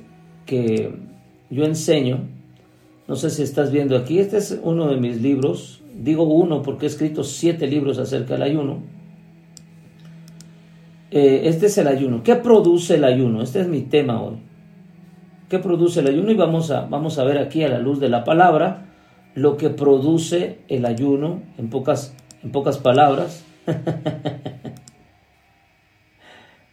[0.45, 0.93] que
[1.49, 2.27] yo enseño.
[3.07, 4.19] No sé si estás viendo aquí.
[4.19, 5.78] Este es uno de mis libros.
[5.99, 8.81] Digo uno porque he escrito siete libros acerca del ayuno.
[11.11, 12.23] Eh, este es el ayuno.
[12.23, 13.41] ¿Qué produce el ayuno?
[13.41, 14.37] Este es mi tema hoy.
[15.49, 16.31] ¿Qué produce el ayuno?
[16.31, 18.85] Y vamos a, vamos a ver aquí a la luz de la palabra
[19.35, 23.43] lo que produce el ayuno en pocas, en pocas palabras.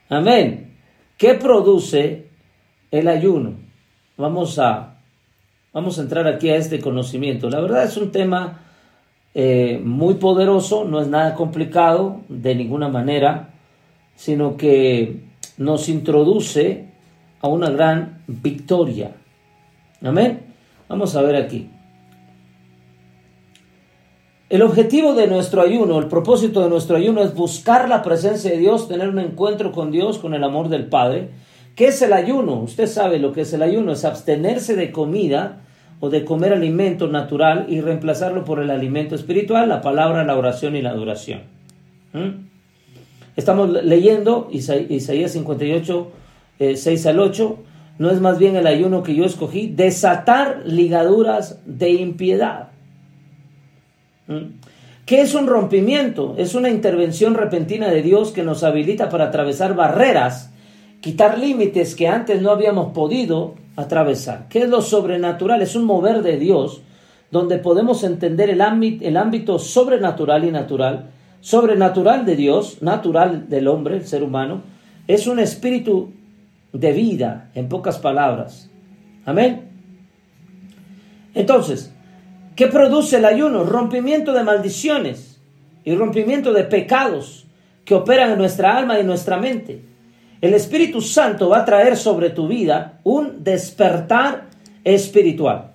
[0.08, 0.76] Amén.
[1.18, 2.28] ¿Qué produce
[2.92, 3.56] el ayuno?
[4.16, 5.00] Vamos a,
[5.72, 7.50] vamos a entrar aquí a este conocimiento.
[7.50, 8.65] La verdad es un tema
[9.38, 13.50] eh, muy poderoso, no es nada complicado de ninguna manera
[14.16, 15.20] sino que
[15.58, 16.88] nos introduce
[17.40, 19.12] a una gran victoria.
[20.02, 20.40] Amén.
[20.88, 21.70] Vamos a ver aquí.
[24.48, 28.58] El objetivo de nuestro ayuno, el propósito de nuestro ayuno es buscar la presencia de
[28.58, 31.30] Dios, tener un encuentro con Dios, con el amor del Padre.
[31.74, 32.60] ¿Qué es el ayuno?
[32.60, 35.64] Usted sabe lo que es el ayuno, es abstenerse de comida
[36.00, 40.76] o de comer alimento natural y reemplazarlo por el alimento espiritual, la palabra, la oración
[40.76, 41.40] y la adoración.
[42.12, 42.46] ¿Mm?
[43.36, 46.10] Estamos leyendo Isaías 58,
[46.58, 47.58] 6 eh, al 8.
[47.98, 52.68] No es más bien el ayuno que yo escogí, desatar ligaduras de impiedad.
[54.26, 54.66] ¿Mm?
[55.06, 56.34] ¿Qué es un rompimiento?
[56.36, 60.50] Es una intervención repentina de Dios que nos habilita para atravesar barreras,
[61.00, 64.48] quitar límites que antes no habíamos podido atravesar.
[64.48, 65.62] ¿Qué es lo sobrenatural?
[65.62, 66.82] Es un mover de Dios
[67.30, 71.10] donde podemos entender el ámbito, el ámbito sobrenatural y natural
[71.46, 74.62] sobrenatural de Dios, natural del hombre, el ser humano,
[75.06, 76.12] es un espíritu
[76.72, 78.68] de vida, en pocas palabras.
[79.24, 79.68] Amén.
[81.34, 81.92] Entonces,
[82.56, 83.62] ¿qué produce el ayuno?
[83.62, 85.40] Rompimiento de maldiciones
[85.84, 87.46] y rompimiento de pecados
[87.84, 89.84] que operan en nuestra alma y en nuestra mente.
[90.40, 94.48] El Espíritu Santo va a traer sobre tu vida un despertar
[94.84, 95.72] espiritual.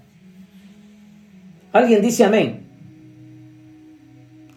[1.74, 2.68] ¿Alguien dice amén?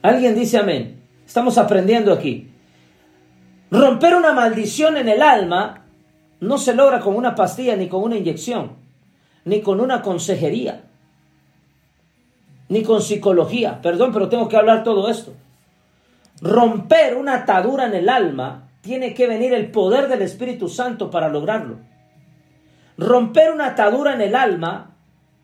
[0.03, 1.03] ¿Alguien dice amén?
[1.27, 2.51] Estamos aprendiendo aquí.
[3.71, 5.87] Romper una maldición en el alma
[6.41, 8.73] no se logra con una pastilla, ni con una inyección,
[9.45, 10.85] ni con una consejería,
[12.69, 13.81] ni con psicología.
[13.81, 15.33] Perdón, pero tengo que hablar todo esto.
[16.43, 21.31] Romper una atadura en el alma tiene que venir el poder del Espíritu Santo para
[21.31, 21.79] lograrlo.
[22.99, 24.95] Romper una atadura en el alma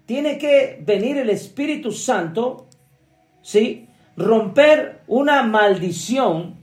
[0.04, 2.68] tiene que venir el Espíritu Santo,
[3.40, 3.88] ¿sí?
[4.14, 6.56] romper una maldición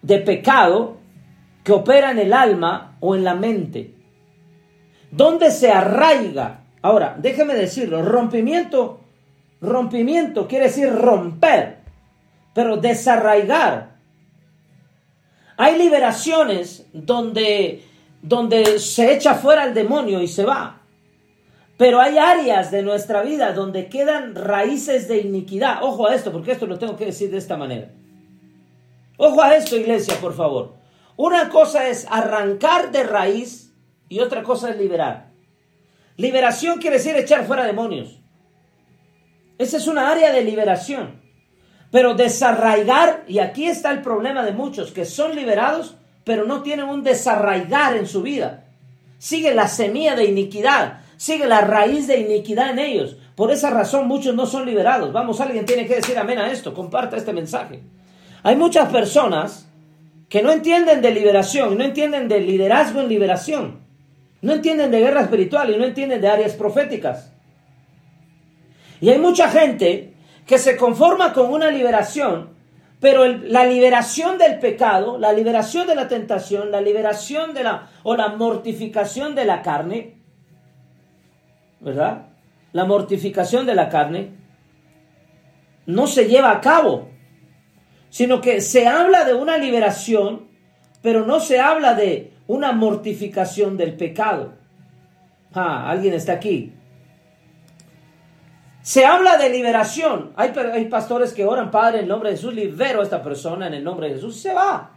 [0.00, 0.98] de pecado
[1.64, 3.96] que opera en el alma o en la mente.
[5.10, 6.60] ¿Dónde se arraiga?
[6.82, 9.00] Ahora, déjeme decirlo, rompimiento,
[9.60, 11.78] rompimiento quiere decir romper,
[12.54, 13.91] pero desarraigar.
[15.62, 17.84] Hay liberaciones donde,
[18.20, 20.80] donde se echa fuera el demonio y se va.
[21.76, 25.84] Pero hay áreas de nuestra vida donde quedan raíces de iniquidad.
[25.84, 27.92] Ojo a esto, porque esto lo tengo que decir de esta manera.
[29.18, 30.74] Ojo a esto, iglesia, por favor.
[31.14, 33.72] Una cosa es arrancar de raíz
[34.08, 35.30] y otra cosa es liberar.
[36.16, 38.18] Liberación quiere decir echar fuera demonios.
[39.58, 41.21] Esa es una área de liberación.
[41.92, 46.88] Pero desarraigar, y aquí está el problema de muchos que son liberados, pero no tienen
[46.88, 48.64] un desarraigar en su vida.
[49.18, 53.16] Sigue la semilla de iniquidad, sigue la raíz de iniquidad en ellos.
[53.36, 55.12] Por esa razón muchos no son liberados.
[55.12, 57.82] Vamos, alguien tiene que decir amén a esto, comparta este mensaje.
[58.42, 59.68] Hay muchas personas
[60.30, 63.80] que no entienden de liberación, no entienden de liderazgo en liberación,
[64.40, 67.30] no entienden de guerra espiritual y no entienden de áreas proféticas.
[68.98, 70.11] Y hay mucha gente
[70.46, 72.50] que se conforma con una liberación,
[73.00, 78.16] pero la liberación del pecado, la liberación de la tentación, la liberación de la o
[78.16, 80.18] la mortificación de la carne,
[81.80, 82.28] ¿verdad?
[82.72, 84.34] La mortificación de la carne
[85.86, 87.08] no se lleva a cabo,
[88.08, 90.48] sino que se habla de una liberación,
[91.02, 94.54] pero no se habla de una mortificación del pecado.
[95.54, 96.72] Ah, alguien está aquí.
[98.82, 100.32] Se habla de liberación.
[100.34, 100.50] Hay,
[100.90, 103.84] pastores que oran, Padre, en el nombre de Jesús, libero a esta persona en el
[103.84, 104.40] nombre de Jesús.
[104.40, 104.90] Se va.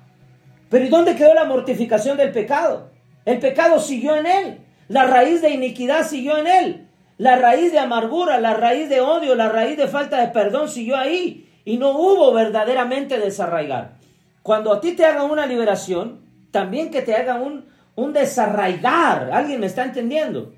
[0.69, 2.89] Pero ¿y dónde quedó la mortificación del pecado?
[3.25, 4.59] El pecado siguió en él.
[4.87, 6.87] La raíz de iniquidad siguió en él.
[7.17, 10.97] La raíz de amargura, la raíz de odio, la raíz de falta de perdón siguió
[10.97, 11.47] ahí.
[11.63, 13.97] Y no hubo verdaderamente desarraigar.
[14.41, 16.21] Cuando a ti te hagan una liberación,
[16.51, 17.65] también que te hagan un,
[17.95, 19.29] un desarraigar.
[19.31, 20.53] ¿Alguien me está entendiendo?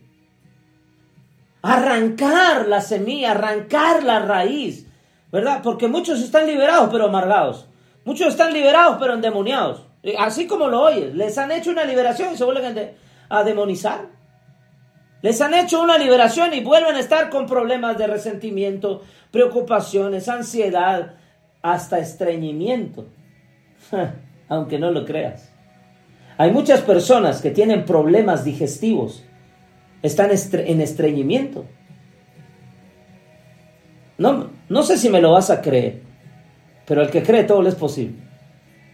[1.61, 4.87] Arrancar la semilla, arrancar la raíz.
[5.31, 5.61] ¿Verdad?
[5.61, 7.67] Porque muchos están liberados pero amargados.
[8.05, 9.83] Muchos están liberados pero endemoniados.
[10.17, 11.13] Así como lo oyes.
[11.15, 12.95] Les han hecho una liberación y se vuelven
[13.29, 14.17] a demonizar.
[15.21, 19.01] Les han hecho una liberación y vuelven a estar con problemas de resentimiento,
[19.31, 21.15] preocupaciones, ansiedad,
[21.61, 23.07] hasta estreñimiento.
[24.49, 25.51] Aunque no lo creas.
[26.37, 29.23] Hay muchas personas que tienen problemas digestivos,
[30.07, 31.65] están en estreñimiento.
[34.17, 36.01] No, no sé si me lo vas a creer,
[36.85, 38.15] pero el que cree todo lo es posible.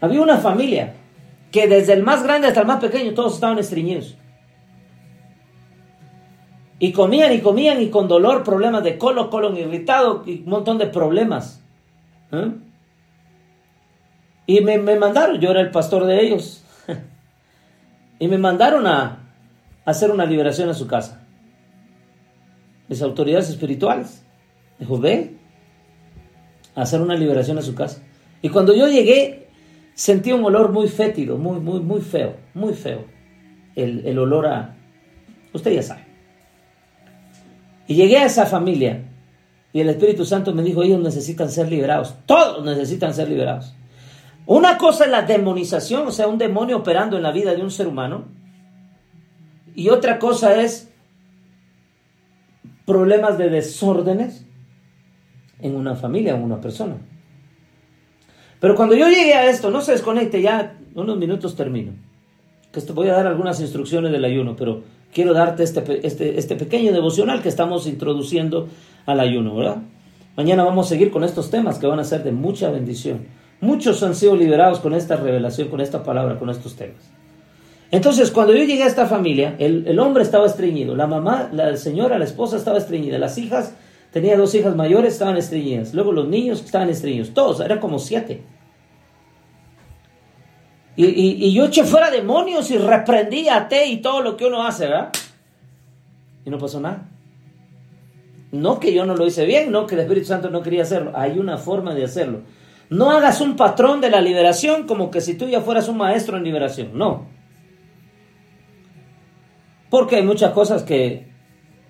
[0.01, 0.95] Había una familia
[1.51, 4.17] que desde el más grande hasta el más pequeño todos estaban estreñidos.
[6.79, 10.77] Y comían y comían y con dolor, problemas de colon, colon irritado y un montón
[10.77, 11.63] de problemas.
[12.31, 12.51] ¿eh?
[14.45, 16.65] Y me, mandaron, yo era el pastor de ellos,
[18.19, 19.22] y me mandaron a,
[19.85, 21.25] hacer una liberación a su casa.
[22.87, 24.23] Las autoridades espirituales.
[24.79, 25.37] Dijo, ve,
[26.75, 28.01] a hacer una liberación a su casa.
[28.41, 29.47] Y cuando yo llegué,
[29.93, 33.05] sentí un olor muy fétido, muy, muy, muy feo, muy feo.
[33.75, 34.75] El, el olor a...
[35.53, 36.05] Usted ya sabe.
[37.87, 39.03] Y llegué a esa familia
[39.73, 43.73] y el Espíritu Santo me dijo, ellos necesitan ser liberados, todos necesitan ser liberados.
[44.45, 47.71] Una cosa es la demonización, o sea, un demonio operando en la vida de un
[47.71, 48.25] ser humano.
[49.75, 50.91] Y otra cosa es
[52.85, 54.45] problemas de desórdenes
[55.59, 56.97] en una familia, en una persona.
[58.59, 61.93] Pero cuando yo llegué a esto, no se desconecte, ya unos minutos termino.
[62.71, 66.91] Que voy a dar algunas instrucciones del ayuno, pero quiero darte este, este, este pequeño
[66.91, 68.67] devocional que estamos introduciendo
[69.05, 69.77] al ayuno, ¿verdad?
[70.35, 73.27] Mañana vamos a seguir con estos temas que van a ser de mucha bendición.
[73.61, 77.11] Muchos han sido liberados con esta revelación, con esta palabra, con estos temas.
[77.93, 82.17] Entonces, cuando yo llegué a esta familia, el, hombre estaba estreñido, la mamá, la señora,
[82.17, 83.75] la esposa estaba estreñida, las hijas,
[84.11, 88.41] tenía dos hijas mayores, estaban estreñidas, luego los niños estaban estreñidos, todos, eran como siete.
[90.95, 94.87] Y, yo eché fuera demonios y reprendí a té y todo lo que uno hace,
[94.87, 95.09] ¿verdad?
[96.45, 97.11] Y no pasó nada.
[98.51, 101.11] No que yo no lo hice bien, no que el Espíritu Santo no quería hacerlo.
[101.13, 102.41] Hay una forma de hacerlo.
[102.89, 106.37] No hagas un patrón de la liberación como que si tú ya fueras un maestro
[106.37, 106.89] en liberación.
[106.97, 107.32] No.
[109.93, 111.27] Porque hay muchas cosas que,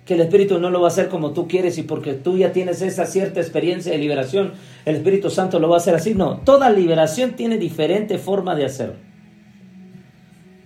[0.04, 2.52] que el Espíritu no lo va a hacer como tú quieres y porque tú ya
[2.52, 4.52] tienes esa cierta experiencia de liberación,
[4.84, 6.14] el Espíritu Santo lo va a hacer así.
[6.14, 8.96] No, toda liberación tiene diferente forma de hacerlo.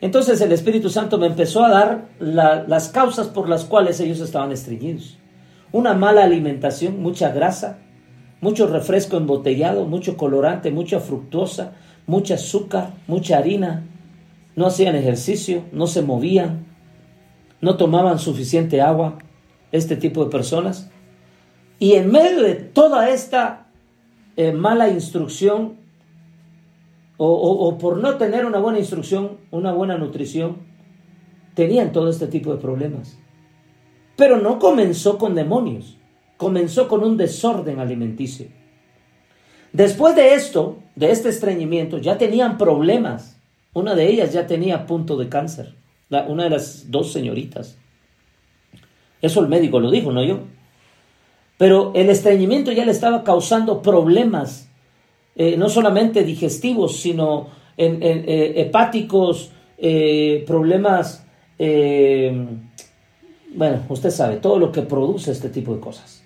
[0.01, 4.51] Entonces el Espíritu Santo me empezó a dar las causas por las cuales ellos estaban
[4.51, 5.17] estreñidos.
[5.71, 7.79] Una mala alimentación, mucha grasa,
[8.41, 11.75] mucho refresco embotellado, mucho colorante, mucha fructosa,
[12.05, 13.85] mucha azúcar, mucha harina.
[14.57, 16.67] No hacían ejercicio, no se movían,
[17.61, 19.19] no tomaban suficiente agua,
[19.73, 20.91] este tipo de personas.
[21.79, 23.69] Y en medio de toda esta
[24.37, 25.77] eh, mala instrucción,
[27.21, 30.59] o, por no tener una buena instrucción, una buena nutrición,
[31.55, 33.19] tenían todo este tipo de problemas.
[34.17, 35.99] Pero no comenzó con demonios,
[36.37, 38.47] comenzó con un desorden alimenticio.
[39.73, 43.41] Después de esto, de este estreñimiento, ya tenían problemas.
[43.75, 45.75] Una de ellas ya tenía punto de cáncer,
[46.11, 47.79] una de las dos señoritas.
[49.21, 50.41] Eso el médico lo dijo, no yo.
[51.59, 54.71] Pero el estreñimiento ya le estaba causando problemas,
[55.35, 61.27] eh, no solamente digestivos, sino eh, hepáticos, eh, problemas,
[63.55, 66.23] bueno, usted sabe, todo lo que produce este tipo de cosas.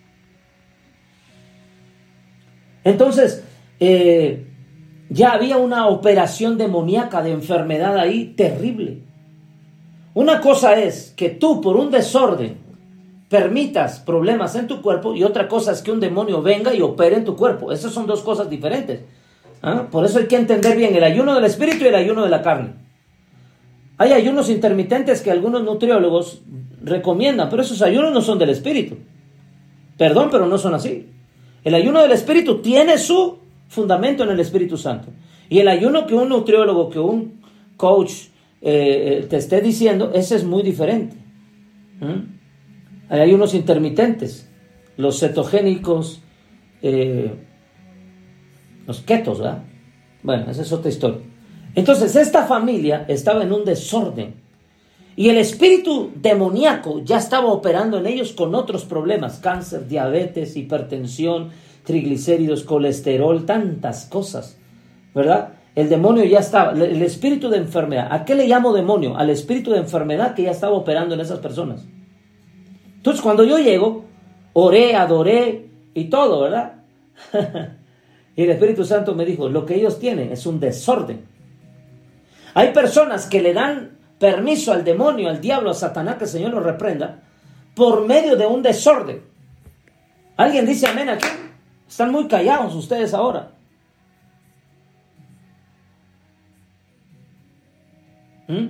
[2.85, 3.43] Entonces,
[5.09, 9.12] ya había una operación demoníaca de enfermedad ahí terrible.
[10.15, 12.59] Una cosa es que tú por un desorden
[13.29, 17.17] permitas problemas en tu cuerpo y otra cosa es que un demonio venga y opere
[17.17, 17.73] en tu cuerpo.
[17.73, 19.01] Esas son dos cosas diferentes.
[19.63, 19.87] ¿ah?
[19.91, 22.43] Por eso hay que entender bien el ayuno del espíritu y el ayuno de la
[22.43, 22.75] carne.
[23.97, 26.43] Hay ayunos intermitentes que algunos nutriólogos
[26.83, 28.97] recomiendan, pero esos ayunos no son del espíritu.
[29.97, 31.09] Perdón, pero no son así.
[31.65, 33.39] El ayuno del espíritu tiene su
[33.69, 35.09] fundamento en el Espíritu Santo.
[35.49, 37.41] Y el ayuno que un nutriólogo, que un
[37.77, 38.13] coach,
[38.63, 41.17] eh, te esté diciendo, ese es muy diferente.
[42.01, 43.11] ¿Mm?
[43.11, 44.49] Hay unos intermitentes,
[44.97, 46.23] los cetogénicos,
[46.81, 47.35] eh,
[48.87, 49.65] los ketos, ¿verdad?
[50.23, 51.19] Bueno, esa es otra historia.
[51.75, 54.35] Entonces, esta familia estaba en un desorden.
[55.15, 61.51] Y el espíritu demoníaco ya estaba operando en ellos con otros problemas, cáncer, diabetes, hipertensión,
[61.85, 64.57] triglicéridos, colesterol, tantas cosas,
[65.15, 65.55] ¿verdad?
[65.75, 68.09] El demonio ya estaba, el espíritu de enfermedad.
[68.11, 69.17] ¿A qué le llamo demonio?
[69.17, 71.87] Al espíritu de enfermedad que ya estaba operando en esas personas.
[72.97, 74.05] Entonces cuando yo llego,
[74.53, 76.75] oré, adoré y todo, ¿verdad?
[78.37, 81.25] y el Espíritu Santo me dijo, lo que ellos tienen es un desorden.
[82.55, 86.53] Hay personas que le dan permiso al demonio, al diablo, a Satanás, que el Señor
[86.53, 87.21] lo reprenda,
[87.75, 89.23] por medio de un desorden.
[90.37, 91.29] ¿Alguien dice amén aquí?
[91.89, 93.52] Están muy callados ustedes ahora.
[98.49, 98.67] ¿Mm?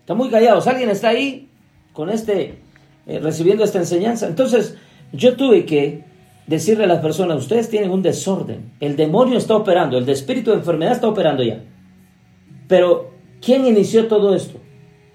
[0.00, 0.66] Están muy callados.
[0.66, 1.48] ¿Alguien está ahí
[1.92, 2.66] con este
[3.06, 4.26] eh, recibiendo esta enseñanza.
[4.26, 4.76] Entonces,
[5.12, 6.04] yo tuve que
[6.48, 10.58] decirle a las personas, ustedes tienen un desorden, el demonio está operando, el espíritu de
[10.58, 11.62] enfermedad está operando ya.
[12.66, 14.58] Pero, ¿quién inició todo esto?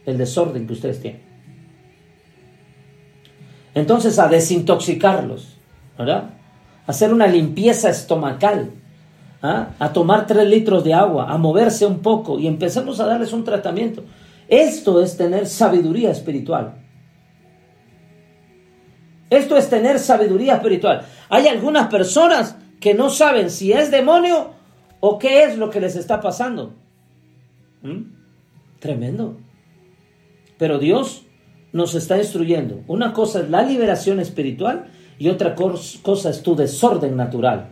[0.06, 1.22] El desorden que ustedes tienen.
[3.76, 5.58] Entonces, a desintoxicarlos,
[5.98, 6.32] ¿verdad?
[6.88, 8.72] Hacer una limpieza estomacal,
[9.42, 9.70] ¿ah?
[9.80, 13.44] a tomar tres litros de agua, a moverse un poco y empezamos a darles un
[13.44, 14.04] tratamiento.
[14.48, 16.76] Esto es tener sabiduría espiritual.
[19.30, 21.04] Esto es tener sabiduría espiritual.
[21.30, 24.52] Hay algunas personas que no saben si es demonio
[25.00, 26.74] o qué es lo que les está pasando.
[27.82, 28.12] ¿Mm?
[28.80, 29.38] Tremendo.
[30.58, 31.24] Pero Dios
[31.72, 32.82] nos está instruyendo.
[32.88, 34.88] Una cosa es la liberación espiritual
[35.18, 37.70] y otra cosa es tu desorden natural.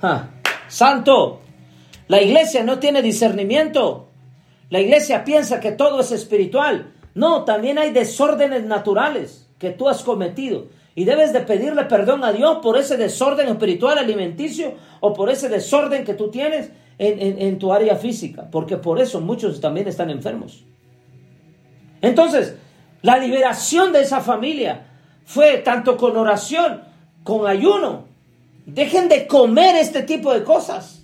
[0.00, 0.28] Ah,
[0.68, 1.40] santo,
[2.08, 4.08] la iglesia no tiene discernimiento.
[4.70, 6.92] La iglesia piensa que todo es espiritual.
[7.14, 10.66] No, también hay desórdenes naturales que tú has cometido.
[10.94, 15.48] Y debes de pedirle perdón a Dios por ese desorden espiritual alimenticio o por ese
[15.48, 18.48] desorden que tú tienes en, en, tu área física.
[18.50, 20.64] Porque por eso muchos también están enfermos.
[22.02, 22.56] Entonces,
[23.00, 24.86] la liberación de esa familia
[25.24, 26.82] fue tanto con oración,
[27.24, 28.11] con ayuno.
[28.66, 31.02] Dejen de comer este tipo de cosas.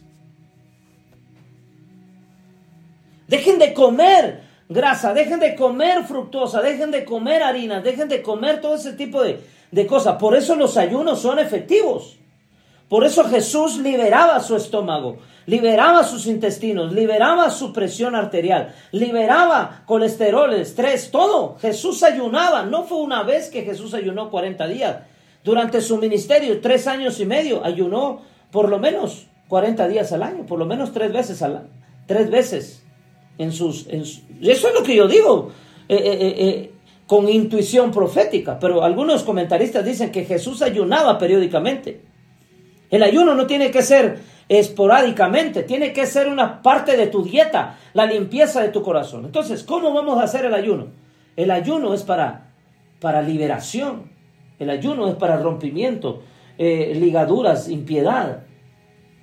[3.27, 8.61] Dejen de comer grasa, dejen de comer fructosa, dejen de comer harina, dejen de comer
[8.61, 9.41] todo ese tipo de,
[9.71, 10.17] de cosas.
[10.17, 12.19] Por eso los ayunos son efectivos.
[12.89, 20.55] Por eso Jesús liberaba su estómago, liberaba sus intestinos, liberaba su presión arterial, liberaba colesterol,
[20.55, 21.59] estrés, todo.
[21.61, 22.63] Jesús ayunaba.
[22.63, 24.97] No fue una vez que Jesús ayunó 40 días.
[25.49, 28.21] Durante su ministerio, tres años y medio, ayunó
[28.51, 31.71] por lo menos 40 días al año, por lo menos tres veces al año.
[32.07, 32.85] Tres veces
[33.39, 35.51] en sus, eso es lo que yo digo,
[35.89, 36.73] eh, eh, eh,
[37.07, 42.03] con intuición profética, pero algunos comentaristas dicen que Jesús ayunaba periódicamente.
[42.91, 44.19] El ayuno no tiene que ser
[44.51, 49.25] esporádicamente, tiene que ser una parte de tu dieta, la limpieza de tu corazón.
[49.25, 50.89] Entonces, ¿cómo vamos a hacer el ayuno?
[51.37, 52.51] El ayuno es para,
[53.01, 54.18] para liberación,
[54.59, 56.23] el ayuno es para rompimiento,
[56.59, 58.45] ligaduras, impiedad.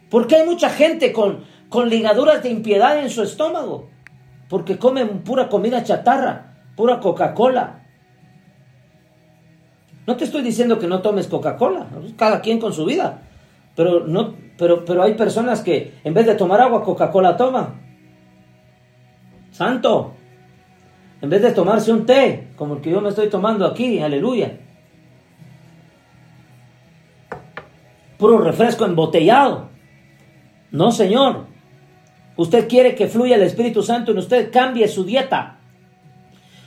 [0.10, 3.90] Porque hay mucha gente con, con ligaduras de impiedad en su estómago
[4.50, 7.84] porque comen pura comida chatarra, pura Coca-Cola.
[10.08, 13.24] No te estoy diciendo que no tomes Coca-Cola, cada quien con su vida,
[13.76, 17.84] pero, no, pero, pero hay personas que en vez de tomar agua, Coca-Cola toman.
[19.52, 20.14] Santo,
[21.22, 24.60] en vez de tomarse un té, como el que yo me estoy tomando aquí, aleluya.
[28.18, 29.70] Puro refresco embotellado.
[30.72, 31.48] No, Señor.
[32.38, 35.58] Usted quiere que fluya el Espíritu Santo en usted, cambie su dieta.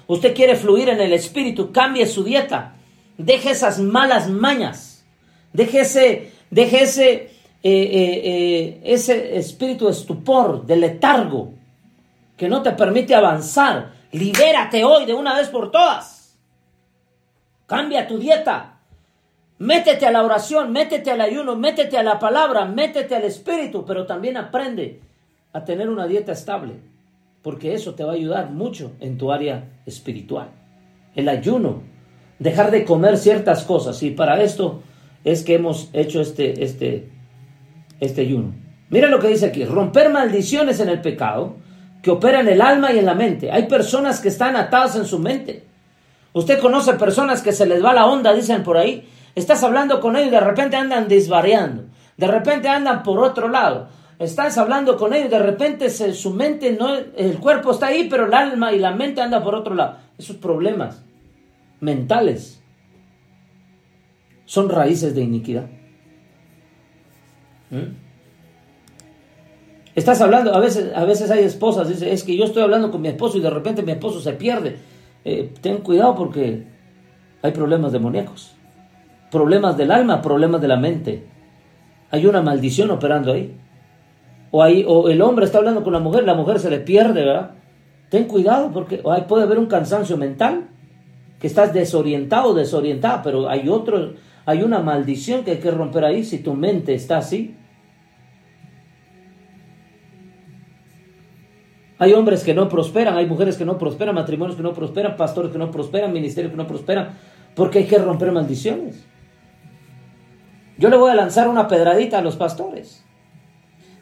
[0.07, 2.75] Usted quiere fluir en el Espíritu, cambie su dieta.
[3.19, 5.05] Deje esas malas mañas.
[5.53, 7.31] Deje ese, deje ese, eh,
[7.63, 11.53] eh, eh, ese espíritu de estupor, de letargo,
[12.37, 13.93] que no te permite avanzar.
[14.13, 16.39] Libérate hoy de una vez por todas.
[17.67, 18.78] Cambia tu dieta.
[19.59, 24.07] Métete a la oración, métete al ayuno, métete a la palabra, métete al espíritu, pero
[24.07, 25.01] también aprende
[25.53, 26.75] a tener una dieta estable,
[27.43, 30.51] porque eso te va a ayudar mucho en tu área espiritual.
[31.17, 31.83] El ayuno,
[32.39, 34.83] dejar de comer ciertas cosas, y para esto
[35.25, 37.09] es que hemos hecho este, este,
[37.99, 38.55] este ayuno.
[38.91, 41.57] Mira lo que dice aquí, romper maldiciones en el pecado
[42.01, 43.51] que opera en el alma y en la mente.
[43.51, 45.65] Hay personas que están atadas en su mente.
[46.33, 49.09] Usted conoce personas que se les va la onda, dicen por ahí.
[49.39, 51.85] Estás hablando con ellos y de repente andan desvariando.
[52.17, 53.89] De repente andan por otro lado.
[54.19, 58.35] estás hablando con ellos, de repente su mente, no, el cuerpo está ahí, pero el
[58.35, 59.99] alma y la mente anda por otro lado.
[60.19, 61.05] Esos problemas
[61.79, 62.61] mentales
[64.45, 65.67] son raíces de iniquidad.
[67.71, 68.09] ¿Mm?
[69.95, 73.01] Estás hablando, a veces, a veces hay esposas, dice, es que yo estoy hablando con
[73.01, 74.79] mi esposo y de repente mi esposo se pierde.
[75.25, 76.67] Eh, ten cuidado porque
[77.43, 78.58] hay problemas demoníacos,
[79.31, 81.27] problemas del alma, problemas de la mente.
[82.11, 83.55] Hay una maldición operando ahí.
[84.51, 87.25] O, ahí, o el hombre está hablando con la mujer, la mujer se le pierde,
[87.25, 87.51] ¿verdad?
[88.09, 90.69] Ten cuidado porque ahí puede haber un cansancio mental,
[91.39, 94.15] que estás desorientado, desorientada, pero hay otro,
[94.47, 97.55] hay una maldición que hay que romper ahí si tu mente está así.
[102.01, 105.51] Hay hombres que no prosperan, hay mujeres que no prosperan, matrimonios que no prosperan, pastores
[105.51, 107.11] que no prosperan, ministerios que no prosperan,
[107.55, 109.08] porque hay que romper maldiciones.
[110.79, 113.05] Yo le voy a lanzar una pedradita a los pastores.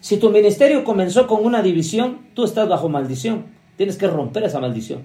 [0.00, 3.46] Si tu ministerio comenzó con una división, tú estás bajo maldición.
[3.76, 5.02] Tienes que romper esa maldición.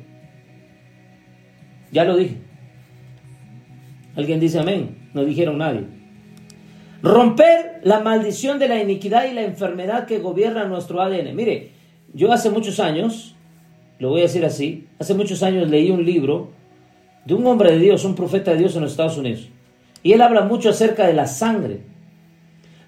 [1.91, 2.37] Ya lo dije.
[4.15, 5.09] Alguien dice amén.
[5.13, 5.85] No dijeron nadie.
[7.01, 11.35] Romper la maldición de la iniquidad y la enfermedad que gobierna nuestro ADN.
[11.35, 11.71] Mire,
[12.13, 13.35] yo hace muchos años,
[13.97, 16.51] lo voy a decir así, hace muchos años leí un libro
[17.25, 19.49] de un hombre de Dios, un profeta de Dios en los Estados Unidos.
[20.03, 21.81] Y él habla mucho acerca de la sangre.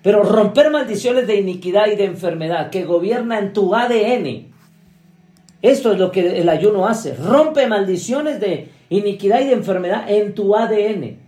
[0.02, 4.52] Pero romper maldiciones de iniquidad y de enfermedad que gobierna en tu ADN.
[5.62, 7.16] Esto es lo que el ayuno hace.
[7.16, 11.24] Rompe maldiciones de iniquidad y de enfermedad en tu ADN.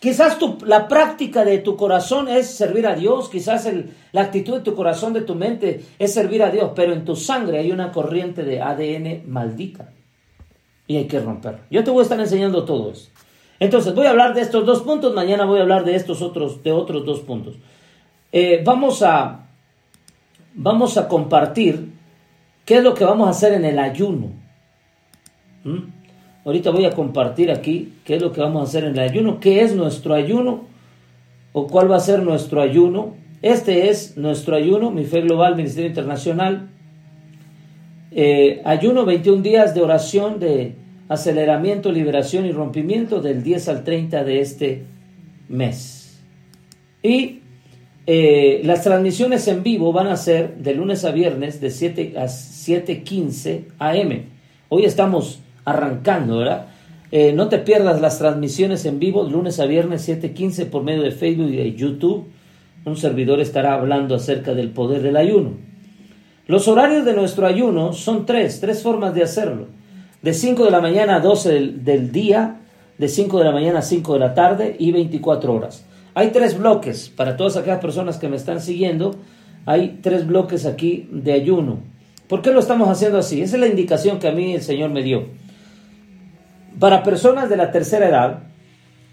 [0.00, 3.68] Quizás la práctica de tu corazón es servir a Dios, quizás
[4.12, 7.16] la actitud de tu corazón, de tu mente es servir a Dios, pero en tu
[7.16, 9.90] sangre hay una corriente de ADN maldita
[10.86, 11.66] y hay que romperla.
[11.68, 13.10] Yo te voy a estar enseñando todo eso.
[13.60, 16.62] Entonces, voy a hablar de estos dos puntos, mañana voy a hablar de estos otros,
[16.62, 17.56] de otros dos puntos.
[18.30, 19.48] Eh, vamos, a,
[20.54, 21.92] vamos a compartir
[22.64, 24.32] qué es lo que vamos a hacer en el ayuno.
[25.64, 25.98] ¿Mm?
[26.44, 29.40] Ahorita voy a compartir aquí qué es lo que vamos a hacer en el ayuno,
[29.40, 30.64] qué es nuestro ayuno
[31.52, 33.14] o cuál va a ser nuestro ayuno.
[33.42, 36.68] Este es nuestro ayuno, mi fe global, Ministerio Internacional.
[38.10, 40.76] Eh, ayuno 21 días de oración de
[41.08, 44.84] aceleramiento, liberación y rompimiento del 10 al 30 de este
[45.48, 46.20] mes.
[47.02, 47.40] Y
[48.06, 52.24] eh, las transmisiones en vivo van a ser de lunes a viernes de 7 a
[52.24, 54.22] 7.15 am.
[54.68, 56.66] Hoy estamos arrancando, ¿verdad?
[57.10, 61.10] Eh, no te pierdas las transmisiones en vivo lunes a viernes 7.15 por medio de
[61.10, 62.26] Facebook y de YouTube.
[62.84, 65.52] Un servidor estará hablando acerca del poder del ayuno.
[66.46, 69.77] Los horarios de nuestro ayuno son tres, tres formas de hacerlo
[70.22, 72.56] de 5 de la mañana a 12 del, día,
[72.98, 75.84] de 5 de la mañana a 5 de la tarde y 24 horas.
[76.14, 79.14] Hay tres bloques para todas aquellas personas que me están siguiendo.
[79.66, 81.78] Hay tres bloques aquí de ayuno.
[82.26, 83.40] ¿Por qué lo estamos haciendo así?
[83.40, 85.26] Esa es la indicación que a mí el Señor me dio.
[86.80, 88.40] Para personas de la tercera edad,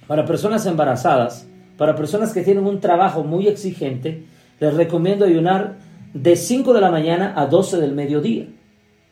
[0.08, 1.48] para personas embarazadas,
[1.78, 4.24] para personas que tienen un trabajo muy exigente,
[4.60, 5.76] les recomiendo ayunar
[6.14, 8.48] de 5 de la mañana a 12 del mediodía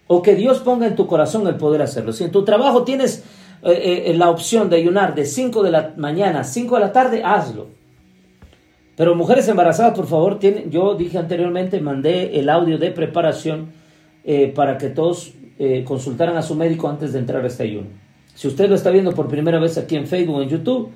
[0.08, 2.14] o que Dios ponga en tu corazón el poder hacerlo.
[2.14, 3.24] Si en tu trabajo tienes
[3.64, 6.91] eh, eh, la opción de ayunar de 5 de la mañana a 5 de la
[6.91, 7.68] tarde, hazlo.
[8.95, 13.72] Pero mujeres embarazadas, por favor, tienen, yo dije anteriormente, mandé el audio de preparación
[14.24, 15.34] eh, para que todos
[15.86, 17.88] consultaran a su médico antes de entrar a este ayuno.
[18.34, 20.89] Si usted lo está viendo por primera vez aquí en Facebook en YouTube,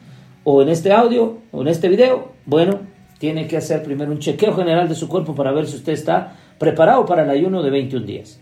[0.44, 2.80] o en este audio, o en este video, bueno,
[3.18, 6.36] tiene que hacer primero un chequeo general de su cuerpo para ver si usted está
[6.58, 8.42] preparado para el ayuno de 21 días.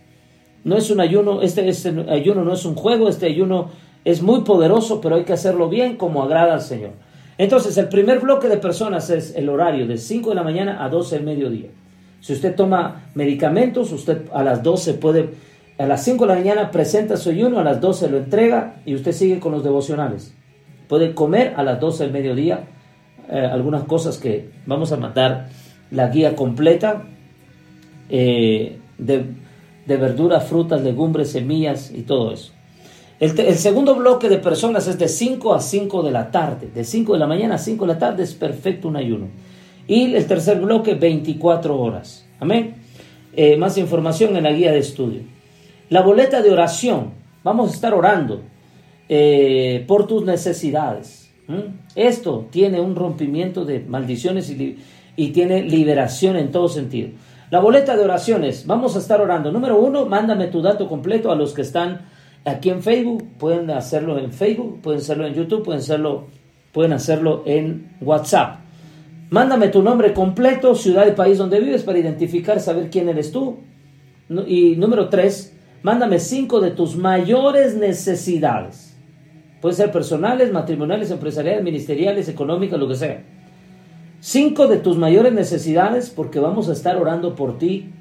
[0.65, 1.69] No es un ayuno, este,
[2.09, 3.69] ayuno no es un juego, este ayuno
[4.03, 6.91] es muy poderoso, pero hay que hacerlo bien como agrada al Señor.
[7.37, 10.89] Entonces, el primer bloque de personas es el horario de 5 de la mañana a
[10.89, 11.69] 12 del mediodía.
[12.19, 15.29] Si usted toma medicamentos, usted a las 12 puede,
[15.77, 18.95] a las 5 de la mañana presenta su ayuno, a las 12 lo entrega y
[18.95, 20.33] usted sigue con los devocionales.
[20.87, 22.63] Puede comer a las 12 del mediodía
[23.29, 25.49] eh, algunas cosas que vamos a mandar
[25.91, 27.03] la guía completa
[28.09, 29.44] eh, de
[29.85, 32.51] de verduras, frutas, legumbres, semillas y todo eso.
[33.19, 36.67] El, segundo bloque de personas es de 5 a 5 de la tarde.
[36.73, 39.27] De 5 de la mañana a 5 de la tarde es perfecto un ayuno.
[39.87, 42.27] Y el tercer bloque, 24 horas.
[42.39, 42.75] Amén.
[43.33, 45.21] Eh, más información en la guía de estudio.
[45.89, 47.11] La boleta de oración.
[47.43, 48.41] Vamos a estar orando
[49.07, 51.31] eh, por tus necesidades.
[51.95, 54.79] Esto tiene un rompimiento de maldiciones y,
[55.15, 57.09] y tiene liberación en todo sentido.
[57.51, 59.51] La boleta de oraciones, vamos a estar orando.
[59.51, 62.01] Número uno, mándame tu dato completo a los que están
[62.43, 63.23] aquí en Facebook.
[63.37, 66.27] Pueden hacerlo en Facebook, pueden hacerlo en YouTube, pueden hacerlo,
[66.71, 68.61] pueden hacerlo en WhatsApp.
[69.29, 73.57] Mándame tu nombre completo, ciudad y país donde vives para identificar, saber quién eres tú.
[74.47, 78.97] Y número tres, mándame cinco de tus mayores necesidades.
[79.61, 83.23] Pueden ser personales, matrimoniales, empresariales, ministeriales, económicas, lo que sea.
[84.27, 87.91] Cinco de tus mayores necesidades porque vamos a estar orando por ti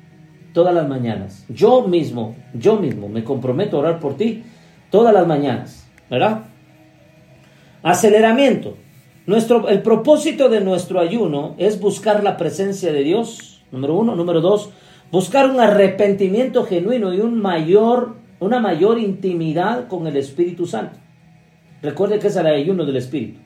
[0.55, 1.45] todas las mañanas.
[1.51, 4.43] Yo mismo, yo mismo me comprometo a orar por ti
[4.91, 6.45] todas las mañanas, ¿verdad?
[7.83, 8.79] Aceleramiento.
[9.27, 14.17] Nuestro, el propósito de nuestro ayuno es buscar la presencia de Dios, número uno.
[14.17, 14.71] Número dos,
[15.13, 20.97] buscar un arrepentimiento genuino y un mayor, una mayor intimidad con el Espíritu Santo.
[21.83, 23.41] Recuerde que es el ayuno del Espíritu.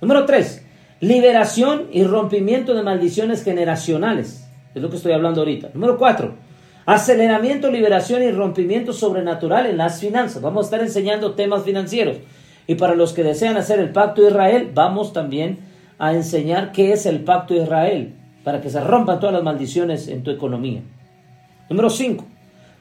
[0.00, 0.64] Número tres,
[1.02, 4.48] liberación y rompimiento de maldiciones generacionales.
[4.72, 5.70] Es lo que estoy hablando ahorita.
[5.74, 6.34] Número cuatro,
[6.86, 10.40] aceleramiento, liberación y rompimiento sobrenatural en las finanzas.
[10.40, 12.18] Vamos a estar enseñando temas financieros.
[12.68, 15.58] Y para los que desean hacer el pacto de Israel, vamos también
[15.98, 20.06] a enseñar qué es el pacto de Israel, para que se rompan todas las maldiciones
[20.06, 20.82] en tu economía.
[21.68, 22.24] Número 5.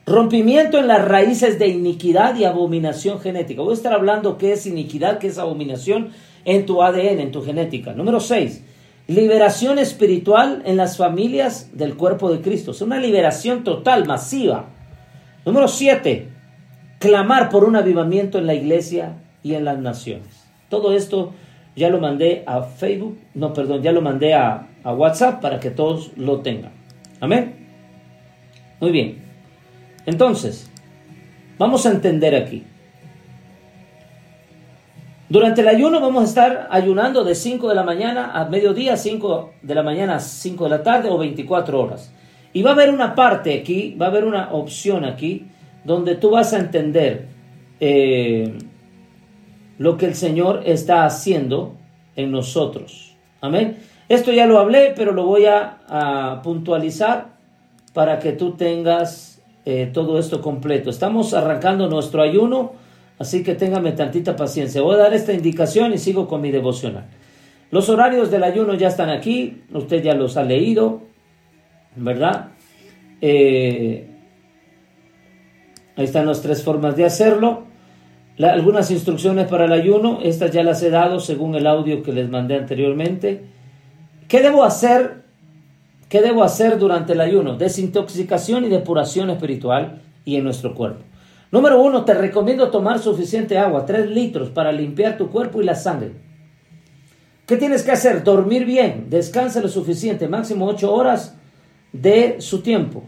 [0.06, 3.64] Rompimiento en las raíces de iniquidad y abominación genética.
[3.64, 6.12] Voy a estar hablando qué es iniquidad, qué es abominación
[6.46, 7.94] en tu ADN, en tu genética.
[7.94, 8.64] Número 6.
[9.08, 12.72] Liberación espiritual en las familias del cuerpo de Cristo.
[12.72, 14.70] Es una liberación total, masiva.
[15.46, 16.30] Número 7.
[17.00, 20.46] Clamar por un avivamiento en la iglesia y en las naciones.
[20.70, 21.34] Todo esto
[21.76, 25.72] ya lo mandé a Facebook, no, perdón, ya lo mandé a, a WhatsApp para que
[25.72, 26.72] todos lo tengan.
[27.20, 27.56] Amén.
[28.80, 29.22] Muy bien.
[30.06, 30.70] Entonces,
[31.58, 32.64] vamos a entender aquí.
[35.32, 39.54] Durante el ayuno vamos a estar ayunando de 5 de la mañana a mediodía, 5
[39.62, 42.12] de la mañana a 5 de la tarde o 24 horas.
[42.52, 45.48] Y va a haber una parte aquí, va a haber una opción aquí,
[45.86, 47.30] donde tú vas a entender
[47.80, 48.58] eh,
[49.78, 51.78] lo que el Señor está haciendo
[52.18, 53.16] en nosotros.
[53.40, 53.78] Amén.
[54.10, 57.28] Esto ya lo hablé, pero lo voy a, puntualizar
[57.94, 60.90] para que tú tengas eh, todo esto completo.
[60.90, 62.81] Estamos arrancando nuestro ayuno,
[63.22, 64.82] así que téngame tantita paciencia.
[64.82, 67.06] Voy a dar esta indicación y sigo con mi devocional.
[67.72, 71.04] Los horarios del ayuno ya están aquí, usted ya los ha leído,
[71.96, 72.50] ¿verdad?
[73.22, 74.10] Eh,
[75.96, 77.72] ahí están las tres formas de hacerlo
[78.50, 82.30] algunas instrucciones para el ayuno, estas ya las he dado según el audio que les
[82.30, 83.44] mandé anteriormente.
[84.28, 85.22] ¿Qué debo hacer?
[86.10, 87.56] ¿Qué debo hacer durante el ayuno?
[87.56, 91.04] Desintoxicación y depuración espiritual y en nuestro cuerpo.
[91.52, 95.76] Número uno, te recomiendo tomar suficiente agua, 3 litros, para limpiar tu cuerpo y la
[95.76, 96.14] sangre.
[97.46, 98.24] ¿Qué tienes que hacer?
[98.24, 101.36] Dormir bien, descansa lo suficiente, máximo 8 horas
[101.92, 103.04] de su tiempo.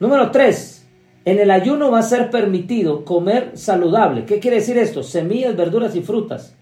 [0.00, 0.86] Número 3,
[1.26, 4.24] en el ayuno va a ser permitido comer saludable.
[4.24, 5.02] ¿Qué quiere decir esto?
[5.02, 6.56] Semillas, verduras y frutas.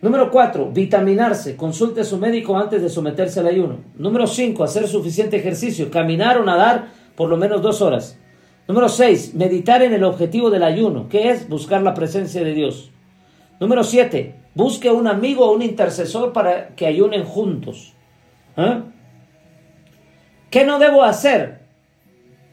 [0.00, 0.72] Número 4.
[0.72, 1.54] Vitaminarse.
[1.54, 3.78] Consulte a su médico antes de someterse al ayuno.
[3.94, 4.64] Número 5.
[4.64, 5.90] Hacer suficiente ejercicio.
[5.90, 8.18] Caminar o nadar por lo menos dos horas.
[8.72, 9.34] Número 6.
[9.34, 11.10] Meditar en el objetivo del ayuno.
[11.10, 11.46] ¿Qué es?
[11.46, 12.90] Buscar la presencia de Dios.
[13.60, 14.34] Número 7.
[14.54, 17.92] Busque un amigo o un intercesor para que ayunen juntos.
[18.56, 18.80] ¿Eh?
[20.48, 21.66] ¿Qué no debo hacer?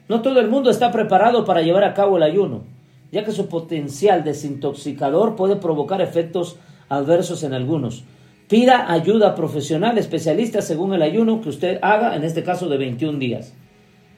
[0.10, 2.66] No todo el mundo está preparado para llevar a cabo el ayuno,
[3.14, 6.60] ya que su potencial desintoxicador puede provocar efectos
[6.90, 8.04] adversos en algunos.
[8.50, 13.20] Pida ayuda profesional, especialista según el ayuno que usted haga, en este caso de 21
[13.20, 13.54] días.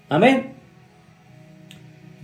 [0.09, 0.60] Amén.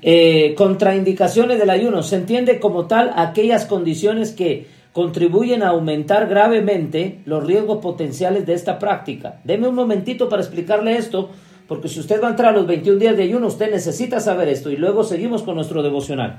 [0.02, 2.04] Eh, contraindicaciones del ayuno.
[2.04, 8.54] Se entiende como tal aquellas condiciones que contribuyen a aumentar gravemente los riesgos potenciales de
[8.54, 9.40] esta práctica.
[9.44, 11.30] Deme un momentito para explicarle esto
[11.68, 14.48] porque si usted va a entrar a los 21 días de ayuno, usted necesita saber
[14.48, 16.38] esto y luego seguimos con nuestro devocional.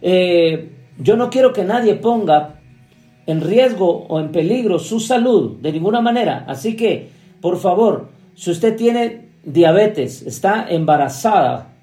[0.00, 2.60] Eh, yo no quiero que nadie ponga
[3.26, 6.44] en riesgo o en peligro su salud de ninguna manera.
[6.48, 7.10] Así que,
[7.40, 11.74] por favor, si usted tiene diabetes, está embarazada,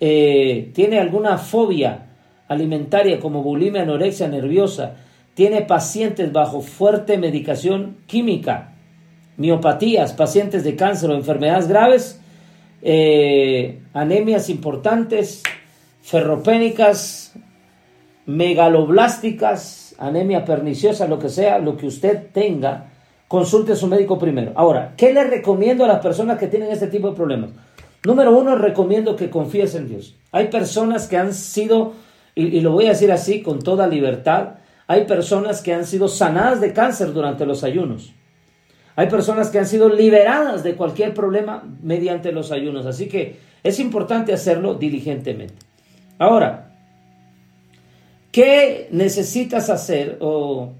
[0.00, 2.06] eh, tiene alguna fobia
[2.48, 4.96] alimentaria como bulimia, anorexia nerviosa,
[5.34, 8.72] tiene pacientes bajo fuerte medicación química,
[9.36, 12.20] miopatías, pacientes de cáncer o enfermedades graves,
[12.82, 15.42] eh, anemias importantes,
[16.02, 17.34] ferropénicas,
[18.26, 22.90] megaloblásticas, anemia perniciosa, lo que sea, lo que usted tenga,
[23.28, 24.52] consulte a su médico primero.
[24.56, 27.50] Ahora, ¿qué le recomiendo a las personas que tienen este tipo de problemas?
[28.04, 30.16] Número uno, recomiendo que confíes en Dios.
[30.32, 31.92] Hay personas que han sido,
[32.34, 34.54] y lo voy a decir así con toda libertad,
[34.86, 38.12] hay personas que han sido sanadas de cáncer durante los ayunos.
[38.96, 42.86] Hay personas que han sido liberadas de cualquier problema mediante los ayunos.
[42.86, 45.54] Así que es importante hacerlo diligentemente.
[46.18, 46.72] Ahora,
[48.32, 50.72] ¿qué necesitas hacer o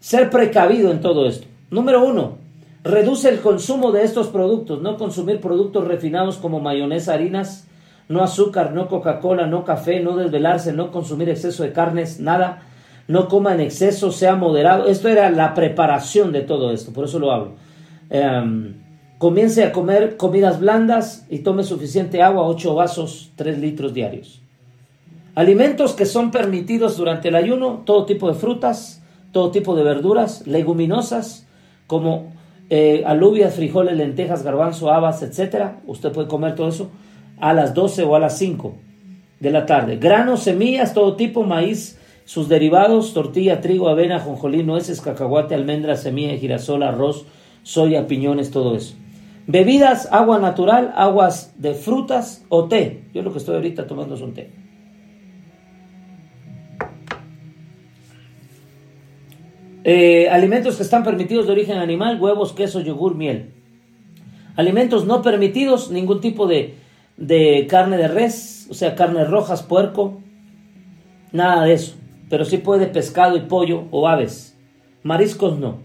[0.00, 1.46] ser precavido en todo esto?
[1.70, 2.38] Número uno,
[2.82, 7.68] Reduce el consumo de estos productos, no consumir productos refinados como mayonesa, harinas,
[8.08, 12.62] no azúcar, no Coca-Cola, no café, no desvelarse, no consumir exceso de carnes, nada,
[13.06, 14.86] no coma en exceso, sea moderado.
[14.86, 17.52] Esto era la preparación de todo esto, por eso lo hablo.
[18.08, 18.74] Em,
[19.18, 24.40] comience a comer comidas blandas y tome suficiente agua, 8 vasos, 3 litros diarios.
[25.34, 29.02] Alimentos que son permitidos durante el ayuno, todo tipo de frutas,
[29.32, 31.46] todo tipo de verduras, leguminosas,
[31.86, 32.39] como
[32.70, 35.72] eh, alubias, frijoles, lentejas, garbanzo, habas, etc.
[35.86, 36.90] Usted puede comer todo eso
[37.40, 38.74] a las 12 o a las 5
[39.40, 39.96] de la tarde.
[39.96, 46.36] Granos, semillas, todo tipo, maíz, sus derivados, tortilla, trigo, avena, jonjolí, nueces, cacahuate, almendra, semilla,
[46.36, 47.26] girasol, arroz,
[47.64, 48.94] soya, piñones, todo eso.
[49.46, 53.02] Bebidas, agua natural, aguas de frutas o té.
[53.12, 54.59] Yo lo que estoy ahorita tomando es un té.
[59.82, 63.50] Eh, alimentos que están permitidos de origen animal, huevos, queso, yogur, miel.
[64.56, 66.74] Alimentos no permitidos, ningún tipo de,
[67.16, 70.20] de carne de res, o sea, carnes rojas, puerco,
[71.32, 71.94] nada de eso.
[72.28, 74.56] Pero sí puede pescado y pollo o aves.
[75.02, 75.78] Mariscos no.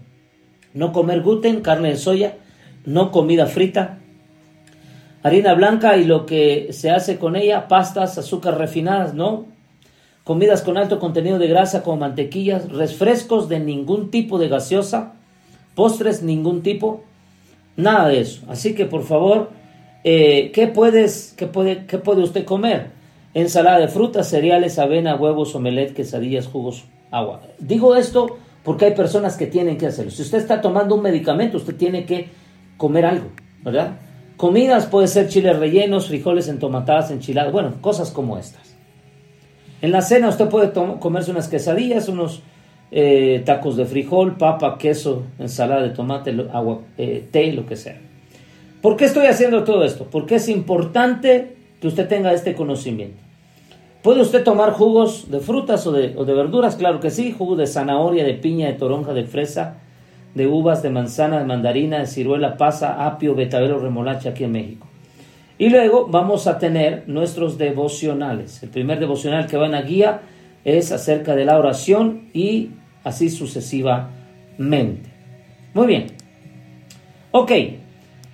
[0.74, 2.36] No comer gluten, carne de soya,
[2.84, 3.98] no comida frita.
[5.22, 9.55] Harina blanca y lo que se hace con ella, pastas, azúcar refinadas, no
[10.26, 15.12] comidas con alto contenido de grasa como mantequillas, refrescos de ningún tipo de gaseosa,
[15.76, 17.04] postres ningún tipo,
[17.76, 18.42] nada de eso.
[18.48, 19.50] Así que por favor,
[20.02, 22.88] eh, ¿qué, puedes, qué, puede, ¿qué puede usted comer?
[23.34, 27.42] Ensalada de frutas, cereales, avena, huevos, omelet, quesadillas, jugos, agua.
[27.60, 30.10] Digo esto porque hay personas que tienen que hacerlo.
[30.10, 32.30] Si usted está tomando un medicamento, usted tiene que
[32.76, 33.28] comer algo,
[33.62, 34.00] ¿verdad?
[34.36, 38.75] Comidas puede ser chiles rellenos, frijoles entomatadas, enchiladas, bueno, cosas como estas.
[39.82, 42.42] En la cena usted puede comerse unas quesadillas, unos
[42.90, 47.98] eh, tacos de frijol, papa, queso, ensalada de tomate, agua, eh, té, lo que sea.
[48.80, 50.06] ¿Por qué estoy haciendo todo esto?
[50.10, 53.18] Porque es importante que usted tenga este conocimiento.
[54.02, 56.76] ¿Puede usted tomar jugos de frutas o de, verduras?
[56.76, 59.78] Claro que sí, jugo de zanahoria, de piña, de toronja, de fresa,
[60.34, 64.52] de uvas, de manzana, de mandarina, de ciruela, pasa, apio, betabel o remolacha aquí en
[64.52, 64.86] México.
[65.58, 68.62] Y luego vamos a tener nuestros devocionales.
[68.62, 70.20] El primer devocional que va en la guía
[70.64, 72.70] es acerca de la oración y
[73.04, 75.10] así sucesivamente.
[75.72, 76.06] Muy bien.
[77.30, 77.52] Ok,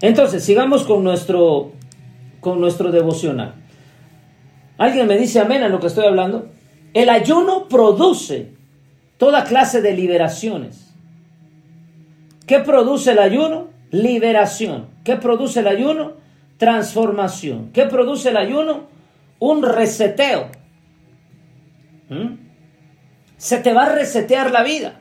[0.01, 1.73] entonces sigamos con nuestro,
[2.41, 3.55] con nuestro devocional.
[4.79, 6.49] ¿Alguien me dice amén a lo que estoy hablando?
[6.95, 8.53] El ayuno produce
[9.17, 10.93] toda clase de liberaciones.
[12.47, 13.69] ¿Qué produce el ayuno?
[13.91, 14.89] Liberación.
[15.05, 16.22] ¿Qué produce el ayuno?
[16.63, 17.71] Transformación.
[17.73, 18.85] ¿Qué produce el ayuno?
[19.41, 20.47] Un reseteo.
[22.09, 22.35] ¿Mm?
[23.37, 25.01] Se te va a resetear la vida.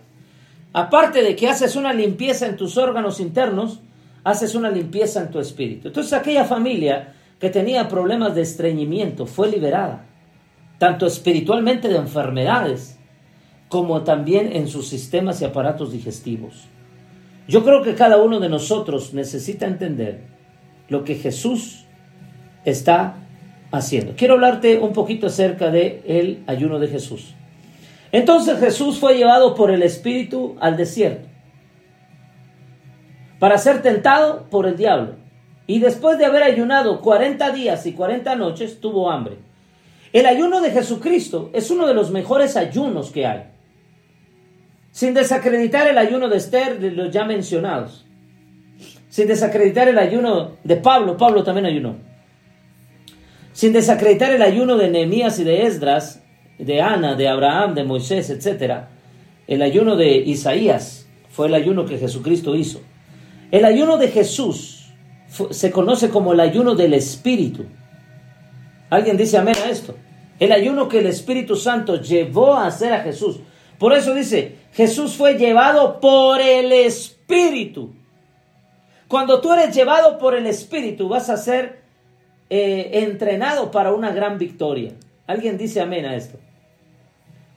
[0.74, 3.80] Aparte de que haces una limpieza en tus órganos internos,
[4.24, 5.90] haces una limpieza en tu espíritu.
[5.90, 10.08] Entonces aquella familia que tenía problemas de estreñimiento fue liberada,
[10.80, 12.98] tanto espiritualmente de enfermedades,
[13.68, 16.64] como también en sus sistemas y aparatos digestivos.
[17.48, 20.31] Yo creo que cada uno de nosotros necesita entender
[20.92, 21.86] lo que Jesús
[22.66, 23.16] está
[23.72, 24.14] haciendo.
[24.18, 27.34] Quiero hablarte un poquito acerca del el ayuno de Jesús.
[28.12, 31.30] Entonces Jesús fue llevado por el Espíritu al desierto
[33.40, 35.16] para ser tentado por el diablo.
[35.66, 39.38] Y después de haber ayunado 40 días y 40 noches, tuvo hambre.
[40.12, 43.44] El ayuno de Jesucristo es uno de los mejores ayunos que hay.
[44.92, 48.06] Sin desacreditar el ayuno de Esther, de los ya mencionados
[49.12, 51.98] sin desacreditar el ayuno de Pablo, Pablo también ayunó,
[53.52, 56.24] sin desacreditar el ayuno de Nehemías y de Esdras,
[56.58, 58.86] de Ana, de Abraham, de Moisés, etc.
[59.48, 62.80] El ayuno de Isaías fue el ayuno que Jesucristo hizo.
[63.52, 64.94] El ayuno de Jesús
[65.50, 67.66] se conoce como el ayuno del Espíritu.
[68.90, 69.94] ¿Alguien dice amén a esto?
[70.40, 73.42] El ayuno que el Espíritu Santo llevó a hacer a Jesús.
[73.78, 77.94] Por eso dice, Jesús fue llevado por el Espíritu.
[79.12, 81.82] Cuando tú eres llevado por el Espíritu, vas a ser
[82.50, 84.94] eh, entrenado para una gran victoria.
[85.28, 86.40] ¿Alguien dice amén a esto?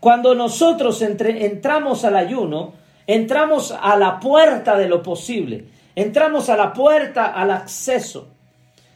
[0.00, 2.72] Cuando nosotros entramos al ayuno,
[3.06, 8.26] entramos a la puerta de lo posible, entramos a la puerta al acceso.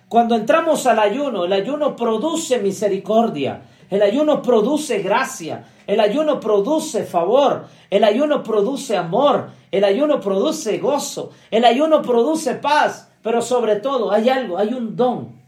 [0.09, 7.05] Cuando entramos al ayuno, el ayuno produce misericordia, el ayuno produce gracia, el ayuno produce
[7.05, 13.77] favor, el ayuno produce amor, el ayuno produce gozo, el ayuno produce paz, pero sobre
[13.77, 15.39] todo hay algo, hay un don.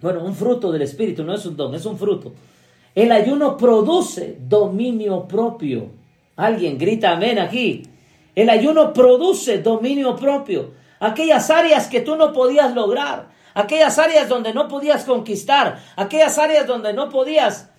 [0.00, 2.32] Bueno, un fruto del Espíritu, no es un don, es un fruto.
[2.94, 5.90] El ayuno produce dominio propio.
[6.36, 7.84] Alguien grita amén aquí.
[8.34, 10.72] El ayuno produce dominio propio.
[10.98, 16.66] Aquellas áreas que tú no podías lograr, aquellas áreas donde no podías conquistar, aquellas áreas
[16.66, 17.70] donde no podías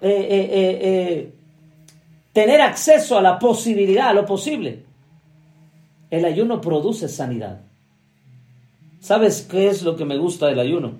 [0.00, 0.48] eh, eh,
[0.82, 1.32] eh,
[2.32, 4.84] tener acceso a la posibilidad, a lo posible.
[6.12, 7.62] El ayuno produce sanidad.
[9.00, 10.92] ¿Sabes qué es lo que me gusta del ayuno?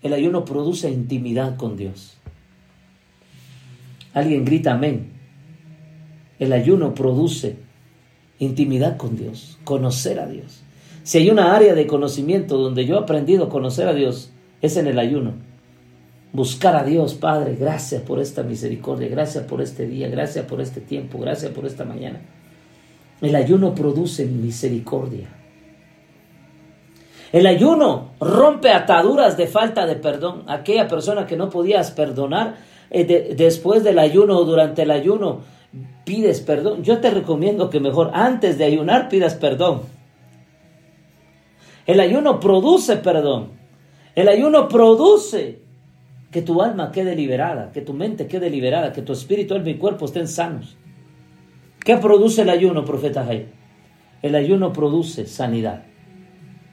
[0.00, 2.16] El ayuno produce intimidad con Dios.
[4.14, 5.10] Alguien grita amén.
[6.38, 7.56] El ayuno produce
[8.38, 10.62] intimidad con Dios, conocer a Dios.
[11.02, 14.30] Si hay una área de conocimiento donde yo he aprendido a conocer a Dios,
[14.62, 15.32] es en el ayuno.
[16.32, 20.80] Buscar a Dios, Padre, gracias por esta misericordia, gracias por este día, gracias por este
[20.80, 22.20] tiempo, gracias por esta mañana.
[23.20, 25.28] El ayuno produce misericordia.
[27.32, 30.44] El ayuno rompe ataduras de falta de perdón.
[30.48, 32.56] Aquella persona que no podías perdonar
[32.90, 35.40] eh, después del ayuno o durante el ayuno,
[36.04, 36.82] pides perdón.
[36.82, 39.82] Yo te recomiendo que mejor antes de ayunar pidas perdón.
[41.86, 43.52] El ayuno produce perdón.
[44.14, 45.62] El ayuno produce
[46.32, 49.76] que tu alma quede liberada, que tu mente quede liberada, que tu espíritu, alma y
[49.76, 50.76] cuerpo estén sanos.
[51.84, 53.46] ¿Qué produce el ayuno, profeta Jai?
[54.22, 55.82] El ayuno produce sanidad.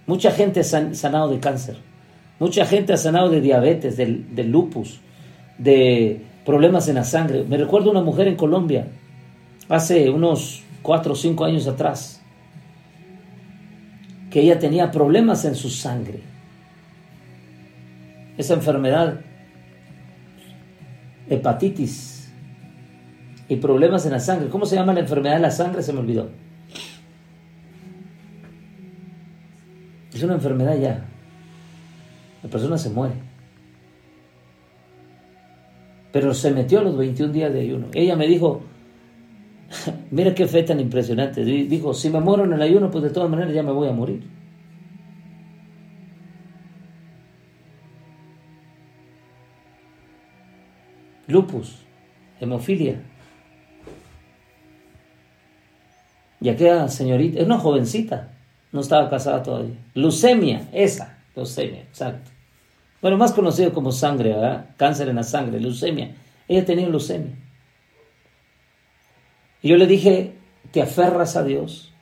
[0.05, 1.77] Mucha gente ha sanado de cáncer.
[2.39, 4.99] Mucha gente ha sanado de diabetes, de, lupus,
[5.57, 7.43] de problemas en la sangre.
[7.43, 8.87] Me recuerdo una mujer en Colombia,
[9.69, 12.21] hace unos cuatro o cinco años atrás,
[14.29, 16.19] que ella tenía problemas en su sangre.
[18.37, 19.21] Esa enfermedad
[21.29, 22.16] hepatitis
[23.49, 24.49] y problemas en la sangre.
[24.49, 25.81] ¿Cómo se llama la enfermedad de la sangre?
[25.83, 26.29] Se me olvidó.
[30.13, 31.05] Es una enfermedad ya.
[32.43, 33.15] La persona se muere.
[36.11, 37.87] Pero se metió a los 21 días de ayuno.
[37.93, 38.61] Ella me dijo,
[40.11, 41.43] mira qué fe tan impresionante.
[41.43, 43.93] Dijo, si me muero en el ayuno, pues de todas maneras ya me voy a
[43.93, 44.37] morir.
[51.27, 51.85] lupus,
[52.39, 53.03] hemofilia.
[56.39, 58.31] Y aquella señorita, es una jovencita,
[58.71, 59.75] no estaba casada todavía.
[59.93, 62.31] Leucemia, esa, leucemia, exacto.
[63.01, 64.69] Bueno, más conocido como sangre, ¿verdad?
[64.77, 66.15] Cáncer en la sangre, leucemia.
[66.47, 67.35] Ella tenía leucemia.
[69.61, 70.33] Y yo le dije,
[70.71, 71.93] ¿te aferras a Dios?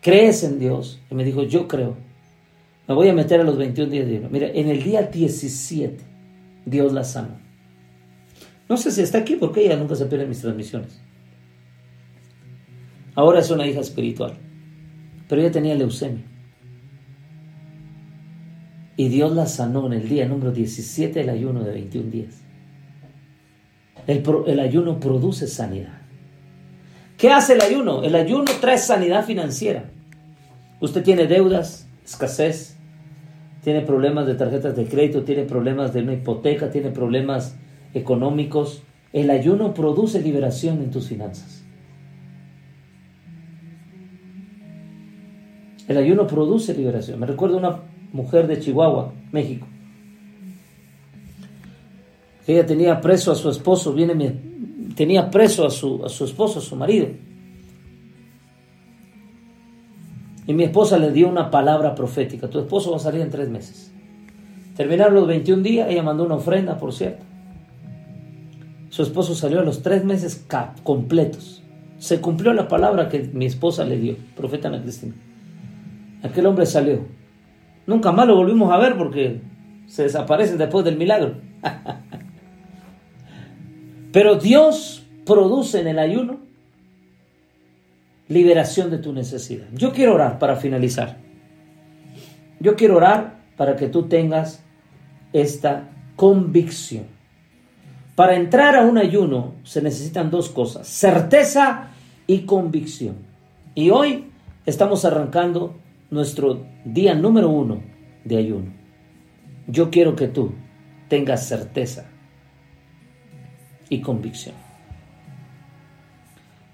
[0.00, 1.00] ¿Crees en Dios?
[1.10, 1.96] Y me dijo, yo creo.
[2.86, 4.28] Me voy a meter a los 21 días de ayuno.
[4.30, 6.04] Mira, en el día 17,
[6.64, 7.40] Dios la sanó.
[8.68, 11.00] No sé si está aquí porque ella nunca se pierde mis transmisiones.
[13.16, 14.34] Ahora es una hija espiritual,
[15.26, 16.24] pero ella tenía leucemia.
[18.96, 22.42] Y Dios la sanó en el día número 17 del ayuno de 21 días.
[24.06, 26.02] El, ayuno produce sanidad.
[27.16, 28.02] ¿Qué hace el ayuno?
[28.04, 29.90] El ayuno trae sanidad financiera.
[30.80, 32.76] Usted tiene deudas, escasez,
[33.64, 37.56] tiene problemas de tarjetas de crédito, tiene problemas de una hipoteca, tiene problemas
[37.94, 38.82] económicos,
[39.14, 41.55] el ayuno produce liberación en tus finanzas.
[45.88, 47.20] El ayuno produce liberación.
[47.20, 47.80] Me recuerdo una
[48.12, 49.66] mujer de Chihuahua, México.
[52.46, 54.40] Ella tenía preso a su esposo, viene
[54.94, 57.08] tenía preso a su, esposo, a su marido.
[60.46, 62.48] Y mi esposa le dio una palabra profética.
[62.48, 63.92] Tu esposo va a salir en tres meses.
[64.76, 67.24] Terminaron los 21 días, ella mandó una ofrenda, por cierto.
[68.90, 70.46] Su esposo salió a los tres meses
[70.84, 71.62] completos.
[71.98, 74.82] Se cumplió la palabra que mi esposa le dio, profeta Ana.
[76.22, 77.06] Aquel hombre salió.
[77.86, 79.40] Nunca más lo volvimos a ver porque
[79.86, 81.36] se desaparece después del milagro.
[84.12, 86.38] Pero Dios produce en el ayuno
[88.28, 89.66] liberación de tu necesidad.
[89.72, 91.18] Yo quiero orar para finalizar.
[92.58, 94.62] Yo quiero orar para que tú tengas
[95.32, 97.04] esta convicción.
[98.14, 101.88] Para entrar a un ayuno se necesitan dos cosas, certeza
[102.26, 103.16] y convicción.
[103.74, 104.30] Y hoy
[104.64, 105.76] estamos arrancando
[106.10, 107.82] nuestro día número uno
[108.24, 108.72] de ayuno.
[109.66, 110.52] Yo quiero que tú
[111.08, 112.06] tengas certeza
[113.88, 114.54] y convicción.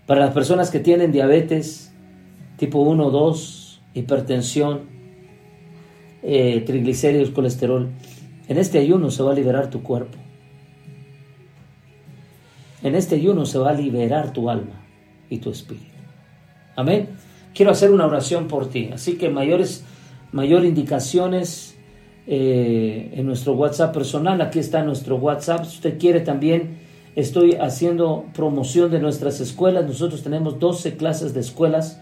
[0.07, 1.93] Para las personas que tienen diabetes
[2.57, 4.83] tipo 1 o 2, hipertensión,
[6.22, 7.91] eh, triglicéridos, colesterol,
[8.49, 10.18] en este ayuno se va a liberar tu cuerpo.
[12.83, 14.85] En este ayuno se va a liberar tu alma
[15.30, 15.87] y tu espíritu.
[16.76, 17.09] Amén.
[17.55, 18.90] Quiero hacer una oración por ti.
[18.92, 19.84] Así que mayores,
[20.32, 21.76] mayor indicaciones
[22.26, 24.40] eh, en nuestro WhatsApp personal.
[24.40, 25.64] Aquí está nuestro WhatsApp.
[25.64, 26.78] Si usted quiere también,
[27.16, 29.86] estoy haciendo promoción de nuestras escuelas.
[29.86, 32.00] Nosotros tenemos 12 clases de escuelas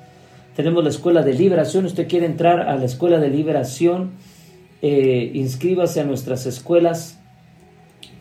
[0.61, 1.87] Tenemos la escuela de liberación.
[1.87, 4.11] Usted quiere entrar a la escuela de liberación.
[4.83, 7.19] Eh, inscríbase a nuestras escuelas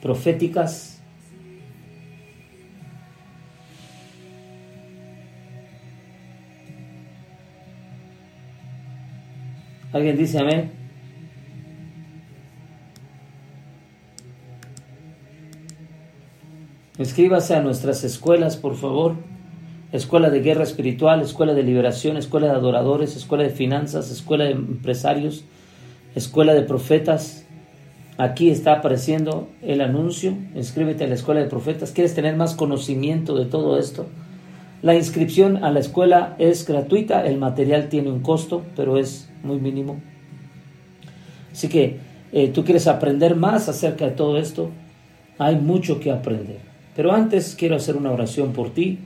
[0.01, 0.88] proféticas.
[9.91, 10.71] ¿Alguien dice amén?
[16.99, 19.15] Inscríbase a nuestras escuelas, por favor.
[19.91, 24.51] Escuela de Guerra Espiritual, Escuela de Liberación, Escuela de Adoradores, Escuela de Finanzas, Escuela de
[24.51, 25.45] Empresarios,
[26.13, 27.47] Escuela de Profetas.
[28.19, 30.37] Aquí está apareciendo el anuncio.
[30.53, 31.91] Inscríbete a la Escuela de Profetas.
[31.93, 34.05] ¿Quieres tener más conocimiento de todo esto?
[34.81, 39.59] La inscripción a la escuela es gratuita, el material tiene un costo, pero es muy
[39.59, 39.99] mínimo.
[41.51, 41.97] Así que
[42.31, 44.69] eh, tú quieres aprender más acerca de todo esto,
[45.37, 46.59] hay mucho que aprender.
[46.95, 48.99] Pero antes quiero hacer una oración por ti.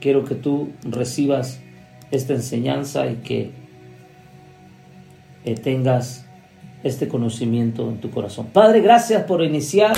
[0.00, 1.60] Quiero que tú recibas
[2.10, 3.50] esta enseñanza y que
[5.44, 6.26] eh, tengas
[6.82, 8.46] este conocimiento en tu corazón.
[8.52, 9.92] Padre, gracias por iniciar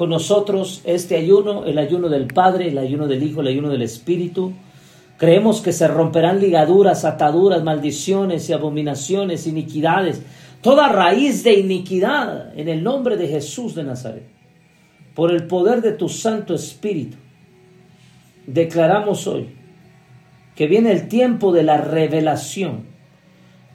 [0.00, 3.82] con nosotros este ayuno, el ayuno del Padre, el ayuno del Hijo, el ayuno del
[3.82, 4.54] Espíritu.
[5.18, 10.22] Creemos que se romperán ligaduras, ataduras, maldiciones y abominaciones, iniquidades,
[10.62, 14.26] toda raíz de iniquidad en el nombre de Jesús de Nazaret.
[15.14, 17.18] Por el poder de tu Santo Espíritu,
[18.46, 19.50] declaramos hoy
[20.54, 22.86] que viene el tiempo de la revelación,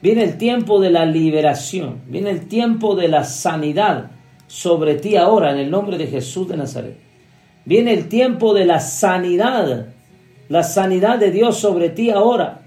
[0.01, 4.14] viene el tiempo de la liberación, viene el tiempo de la sanidad
[4.55, 6.95] sobre ti ahora en el nombre de Jesús de Nazaret.
[7.65, 9.87] Viene el tiempo de la sanidad,
[10.47, 12.61] la sanidad de Dios sobre ti ahora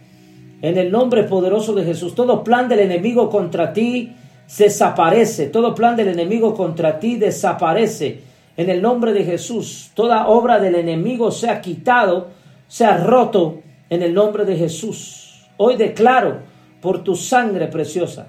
[0.61, 2.15] en el nombre poderoso de Jesús.
[2.15, 4.13] Todo plan del enemigo contra ti
[4.55, 8.21] desaparece, todo plan del enemigo contra ti desaparece
[8.55, 9.91] en el nombre de Jesús.
[9.95, 12.29] Toda obra del enemigo sea quitado,
[12.67, 15.47] sea roto en el nombre de Jesús.
[15.57, 16.41] Hoy declaro
[16.83, 18.29] por tu sangre preciosa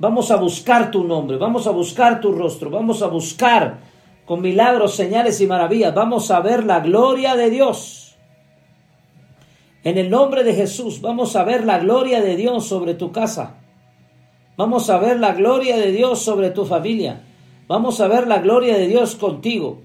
[0.00, 3.80] Vamos a buscar tu nombre, vamos a buscar tu rostro, vamos a buscar
[4.24, 8.16] con milagros, señales y maravillas, vamos a ver la gloria de Dios.
[9.84, 13.58] En el nombre de Jesús, vamos a ver la gloria de Dios sobre tu casa.
[14.56, 17.22] Vamos a ver la gloria de Dios sobre tu familia.
[17.68, 19.82] Vamos a ver la gloria de Dios contigo.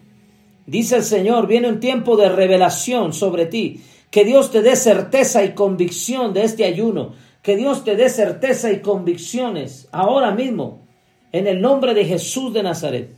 [0.65, 3.81] Dice el Señor, viene un tiempo de revelación sobre ti.
[4.11, 7.13] Que Dios te dé certeza y convicción de este ayuno
[7.45, 10.87] que Dios te dé certeza y convicciones ahora mismo,
[11.31, 13.15] en el nombre de Jesús de Nazaret.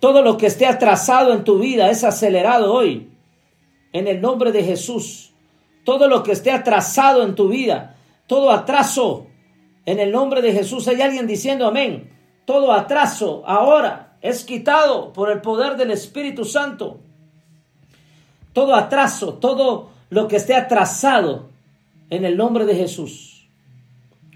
[0.00, 3.10] Todo lo que esté atrasado en tu vida es acelerado hoy,
[3.92, 5.34] en el nombre de Jesús.
[5.84, 7.94] Todo lo que esté atrasado en tu vida,
[8.26, 9.26] todo atraso,
[9.84, 10.88] en el nombre de Jesús.
[10.88, 12.10] Hay alguien diciendo amén.
[12.46, 17.00] Todo atraso ahora es quitado por el poder del Espíritu Santo.
[18.54, 21.50] Todo atraso, todo lo que esté atrasado,
[22.08, 23.31] en el nombre de Jesús.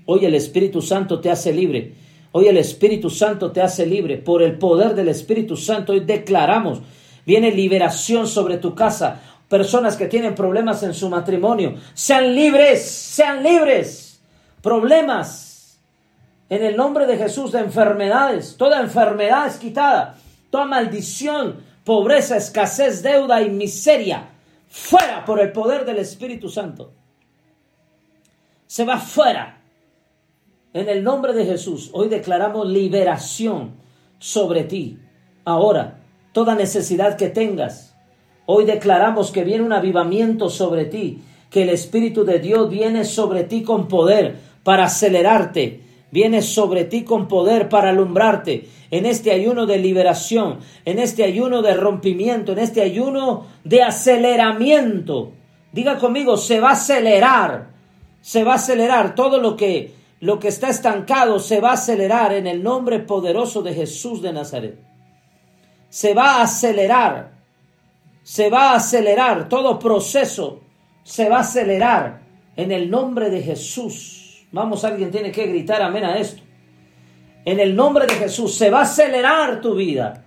[0.07, 1.95] Hoy el Espíritu Santo te hace libre.
[2.31, 4.19] Hoy el Espíritu Santo te hace libre.
[4.19, 6.81] Por el poder del Espíritu Santo hoy declaramos,
[7.27, 9.21] viene liberación sobre tu casa.
[9.49, 14.21] Personas que tienen problemas en su matrimonio, sean libres, sean libres.
[14.63, 15.81] Problemas
[16.49, 18.57] en el nombre de Jesús de enfermedades.
[18.57, 20.17] Toda enfermedad es quitada.
[20.51, 24.29] Toda maldición, pobreza, escasez, deuda y miseria.
[24.69, 26.93] Fuera por el poder del Espíritu Santo.
[28.69, 29.56] Se va fuera
[30.77, 33.77] en el nombre de Jesús, hoy declaramos liberación
[34.19, 34.99] sobre ti.
[35.47, 36.01] Ahora,
[36.33, 37.95] toda necesidad que tengas,
[38.45, 43.45] hoy declaramos que viene un avivamiento sobre ti, que el Espíritu de Dios viene sobre
[43.45, 45.81] ti con poder para acelerarte,
[46.11, 51.63] viene sobre ti con poder para alumbrarte en este ayuno de liberación, en este ayuno
[51.63, 55.33] de rompimiento, en este ayuno de aceleramiento.
[55.73, 57.71] Diga conmigo, se va a acelerar,
[58.21, 62.33] se va a acelerar todo lo que lo que está estancado se va a acelerar
[62.33, 64.79] en el nombre poderoso de Jesús de Nazaret.
[65.89, 67.33] Se va a acelerar,
[68.23, 70.61] se va a acelerar, todo proceso
[71.03, 72.23] se va a acelerar
[72.57, 74.47] en el nombre de Jesús.
[74.53, 76.43] Vamos, alguien tiene que gritar amén a esto.
[77.45, 80.25] En el nombre de Jesús se va a acelerar tu vida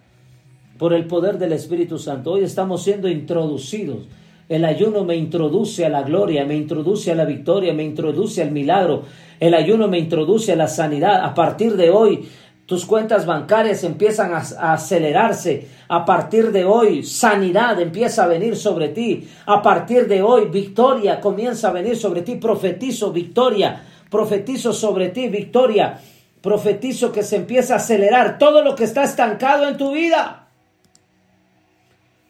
[0.77, 2.31] por el poder del Espíritu Santo.
[2.31, 4.07] Hoy estamos siendo introducidos
[4.49, 8.49] el ayuno me introduce a la gloria, me introduce a la victoria, me introduce al
[8.49, 9.03] milagro.
[9.39, 11.23] El ayuno me introduce a la sanidad.
[11.23, 12.29] A partir de hoy,
[12.65, 15.67] tus cuentas bancarias empiezan a, acelerarse.
[15.87, 19.27] A partir de hoy, sanidad empieza a venir sobre ti.
[19.45, 22.35] A partir de hoy, victoria comienza a venir sobre ti.
[22.35, 23.83] Profetizo victoria.
[24.09, 25.99] Profetizo sobre ti victoria.
[26.41, 30.47] Profetizo que se empieza a acelerar todo lo que está estancado en tu vida.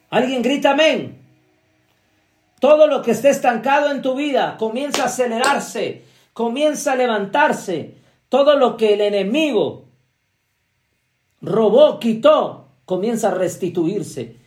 [0.10, 1.18] Alguien grita amén.
[2.60, 6.04] Todo lo que esté estancado en tu vida comienza a acelerarse,
[6.40, 7.96] comienza a levantarse.
[8.30, 9.90] Todo lo que el enemigo
[11.42, 14.38] robó, quitó, comienza a restituirse.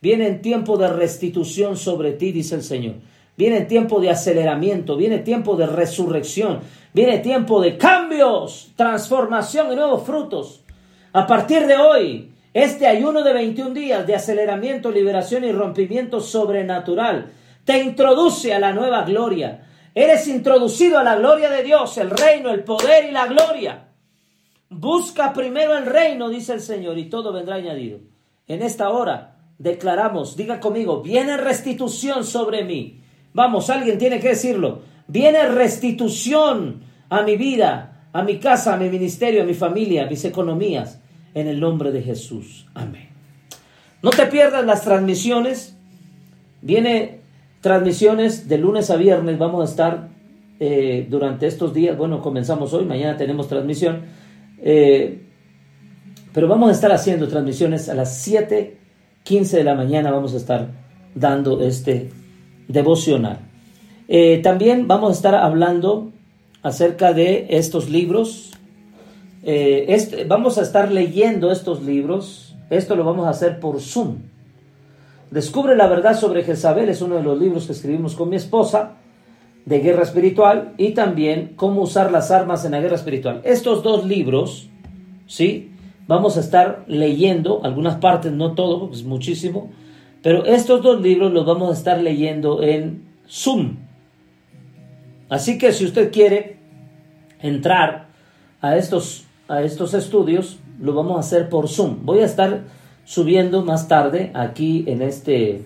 [0.00, 2.94] Viene en tiempo de restitución sobre ti, dice el Señor.
[3.36, 6.60] Viene tiempo de aceleramiento, viene tiempo de resurrección,
[6.94, 10.64] viene tiempo de cambios, transformación y nuevos frutos.
[11.12, 17.30] A partir de hoy, este ayuno de 21 días de aceleramiento, liberación y rompimiento sobrenatural
[17.66, 19.66] te introduce a la nueva gloria.
[19.94, 23.88] Eres introducido a la gloria de Dios, el reino, el poder y la gloria.
[24.70, 28.00] Busca primero el reino, dice el Señor, y todo vendrá añadido.
[28.46, 33.02] En esta hora declaramos, diga conmigo, viene restitución sobre mí.
[33.34, 34.82] Vamos, alguien tiene que decirlo.
[35.06, 40.06] Viene restitución a mi vida, a mi casa, a mi ministerio, a mi familia, a
[40.06, 41.00] mis economías,
[41.34, 42.66] en el nombre de Jesús.
[42.74, 43.10] Amén.
[44.02, 45.76] No te pierdas las transmisiones.
[46.60, 47.21] Viene
[47.62, 49.38] transmisiones de lunes a viernes.
[49.38, 50.08] Vamos a estar
[50.60, 51.96] eh, durante estos días.
[51.96, 54.02] Bueno, comenzamos hoy, mañana tenemos transmisión.
[54.58, 55.22] Eh,
[56.34, 60.10] pero vamos a estar haciendo transmisiones a las 7:15 de la mañana.
[60.10, 60.70] Vamos a estar
[61.14, 62.10] dando este
[62.68, 63.38] devocional.
[64.08, 66.12] Eh, también vamos a estar hablando
[66.62, 68.50] acerca de estos libros.
[69.44, 72.56] Este, vamos a estar leyendo estos libros.
[72.70, 74.32] Esto lo vamos a hacer por Zoom.
[75.32, 78.96] Descubre la verdad sobre Jezabel es uno de los libros que escribimos con mi esposa
[79.64, 83.40] de guerra espiritual y también cómo usar las armas en la guerra espiritual.
[83.42, 84.68] Estos dos libros,
[85.26, 85.72] ¿sí?
[86.06, 89.70] Vamos a estar leyendo algunas partes, no todo, es muchísimo,
[90.22, 93.76] pero estos dos libros los vamos a estar leyendo en Zoom.
[95.30, 96.58] Así que si usted quiere
[97.40, 98.08] entrar
[98.60, 102.04] a estos, a estos estudios, lo vamos a hacer por Zoom.
[102.04, 102.64] Voy a estar
[103.04, 105.64] subiendo más tarde aquí en este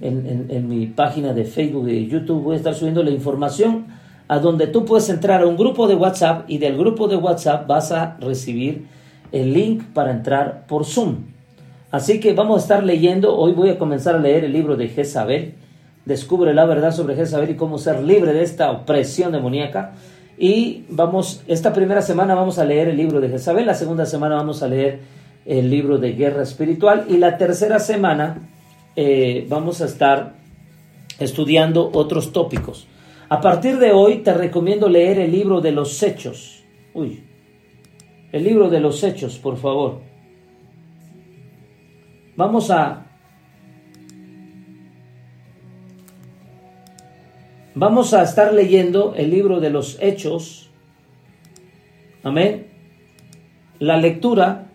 [0.00, 3.86] en, mi página de Facebook y YouTube voy a estar subiendo la información
[4.28, 7.68] a donde tú puedes entrar a un grupo de WhatsApp y del grupo de WhatsApp
[7.68, 8.86] vas a recibir
[9.30, 11.26] el link para entrar por Zoom.
[11.90, 14.88] Así que vamos a estar leyendo, hoy voy a comenzar a leer el libro de
[14.88, 15.54] Jezabel,
[16.04, 19.92] descubre la verdad sobre Jezabel y cómo ser libre de esta opresión demoníaca.
[20.38, 24.36] Y vamos, esta primera semana vamos a leer el libro de Jezabel, la segunda semana
[24.36, 25.00] vamos a leer
[25.44, 28.50] el libro de guerra espiritual y la tercera semana
[28.96, 30.34] eh, vamos a estar
[31.18, 32.86] estudiando otros tópicos.
[33.28, 36.62] A partir de hoy te recomiendo leer el libro de los hechos.
[36.94, 37.24] Uy,
[38.30, 40.00] el libro de los hechos, por favor.
[42.36, 43.06] Vamos a
[47.74, 50.70] Vamos a estar leyendo el libro de los Hechos.
[52.22, 52.66] Amén.
[53.78, 54.71] La lectura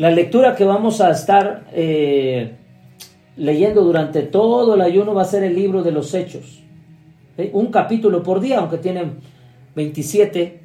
[0.00, 2.52] La lectura que vamos a estar eh,
[3.36, 6.62] leyendo durante todo el ayuno va a ser el libro de los Hechos.
[7.52, 9.18] Un capítulo por día, aunque tienen
[9.74, 10.58] 27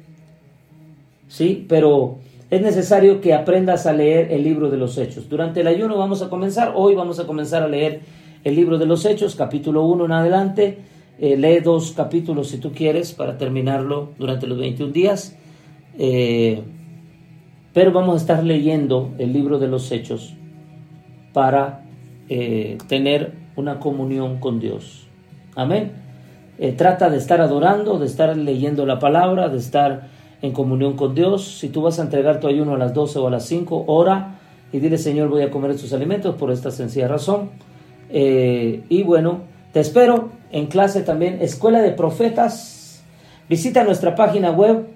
[1.28, 1.66] ¿sí?
[1.68, 2.16] Pero
[2.48, 5.28] es necesario que aprendas a leer el libro de los Hechos.
[5.28, 8.00] Durante el ayuno vamos a comenzar, hoy vamos a comenzar a leer
[8.42, 10.78] el libro de los Hechos, capítulo 1 en adelante.
[11.18, 15.36] Eh, lee dos capítulos si tú quieres para terminarlo durante los 21 días.
[15.98, 16.62] Eh,
[17.76, 20.32] pero vamos a estar leyendo el libro de los Hechos
[21.34, 21.84] para
[22.30, 25.08] eh, tener una comunión con Dios.
[25.54, 25.92] Amén.
[26.78, 30.08] trata de estar adorando, de estar leyendo la palabra, de estar
[30.40, 31.58] en comunión con Dios.
[31.58, 34.38] Si tú vas a entregar tu ayuno a las 12 o a las 5, ora
[34.72, 37.50] y dile, Señor, voy a comer estos alimentos por esta sencilla razón.
[38.08, 39.40] Eh, y bueno,
[39.74, 43.04] te espero en clase también, Escuela de Profetas.
[43.50, 44.86] Visita nuestra página web.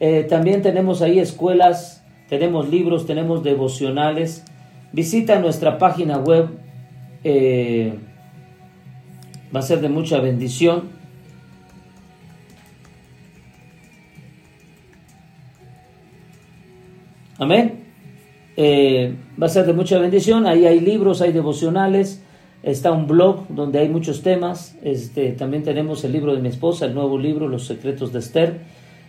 [0.00, 4.44] Eh, también tenemos ahí escuelas, tenemos libros, tenemos devocionales.
[4.92, 6.48] Visita nuestra página web.
[7.22, 7.94] Eh,
[9.54, 10.96] va a ser de mucha bendición.
[17.38, 17.84] Amén.
[18.56, 20.46] Eh, va a ser de mucha bendición.
[20.46, 22.22] Ahí hay libros, hay devocionales.
[22.62, 24.76] Está un blog donde hay muchos temas.
[24.82, 28.60] Este, también tenemos el libro de mi esposa, el nuevo libro, Los secretos de Esther.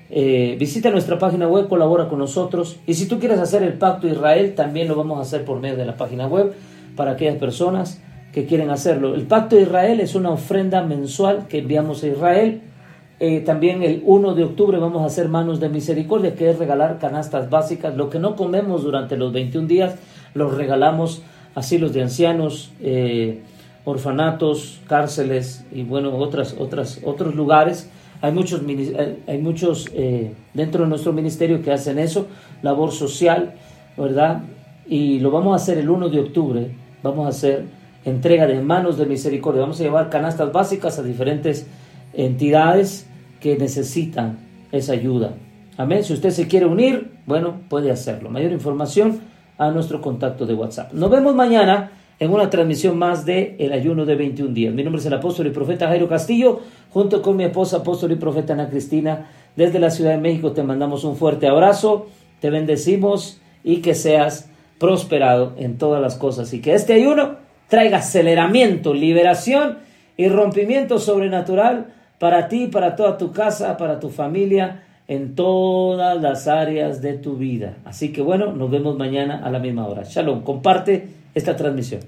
[0.10, 2.80] Eh, visita nuestra página web, colabora con nosotros.
[2.88, 5.78] Y si tú quieres hacer el pacto Israel, también lo vamos a hacer por medio
[5.78, 6.54] de la página web
[6.96, 8.02] para aquellas personas
[8.32, 9.16] que quieren hacerlo.
[9.16, 12.62] El pacto de Israel es una ofrenda mensual que enviamos a Israel
[13.20, 17.00] eh, también el 1 de octubre vamos a hacer manos de misericordia, que es regalar
[17.00, 17.96] canastas básicas.
[17.96, 19.96] Lo que no comemos durante los 21 días,
[20.36, 21.24] los regalamos
[21.56, 23.42] asilos de ancianos, eh,
[23.86, 27.90] orfanatos, cárceles y bueno, otras, otras, otros lugares.
[28.22, 28.62] Hay muchos,
[29.28, 32.28] hay muchos eh, dentro de nuestro ministerio que hacen eso,
[32.62, 33.54] labor social,
[33.96, 34.44] ¿verdad?
[34.90, 36.72] y lo vamos a hacer el 1 de octubre.
[37.04, 37.66] Vamos a hacer
[38.06, 39.62] entrega de manos de misericordia.
[39.62, 41.68] Vamos a llevar canastas básicas a diferentes
[42.14, 43.08] entidades
[43.42, 44.40] que necesitan
[44.72, 45.34] esa ayuda.
[45.78, 46.04] Amén.
[46.04, 48.30] Si usted se quiere unir, bueno, puede hacerlo.
[48.30, 49.20] Mayor información
[49.58, 50.94] a nuestro contacto de WhatsApp.
[50.94, 54.74] Nos vemos mañana en una transmisión más de El Ayuno de 21 días.
[54.74, 58.16] Mi nombre es el apóstol y profeta Jairo Castillo, junto con mi esposa apóstol y
[58.16, 59.28] profeta Ana Cristina.
[59.56, 62.08] Desde la Ciudad de México te mandamos un fuerte abrazo,
[62.40, 64.50] te bendecimos y que seas
[64.80, 67.38] prosperado en todas las cosas y que este ayuno
[67.68, 69.80] traiga aceleramiento, liberación
[70.16, 71.88] y rompimiento sobrenatural
[72.20, 77.38] para ti, para toda tu casa, para tu familia, en todas las áreas de tu
[77.38, 77.78] vida.
[77.86, 80.04] Así que bueno, nos vemos mañana a la misma hora.
[80.04, 82.02] Shalom, comparte esta transmisión.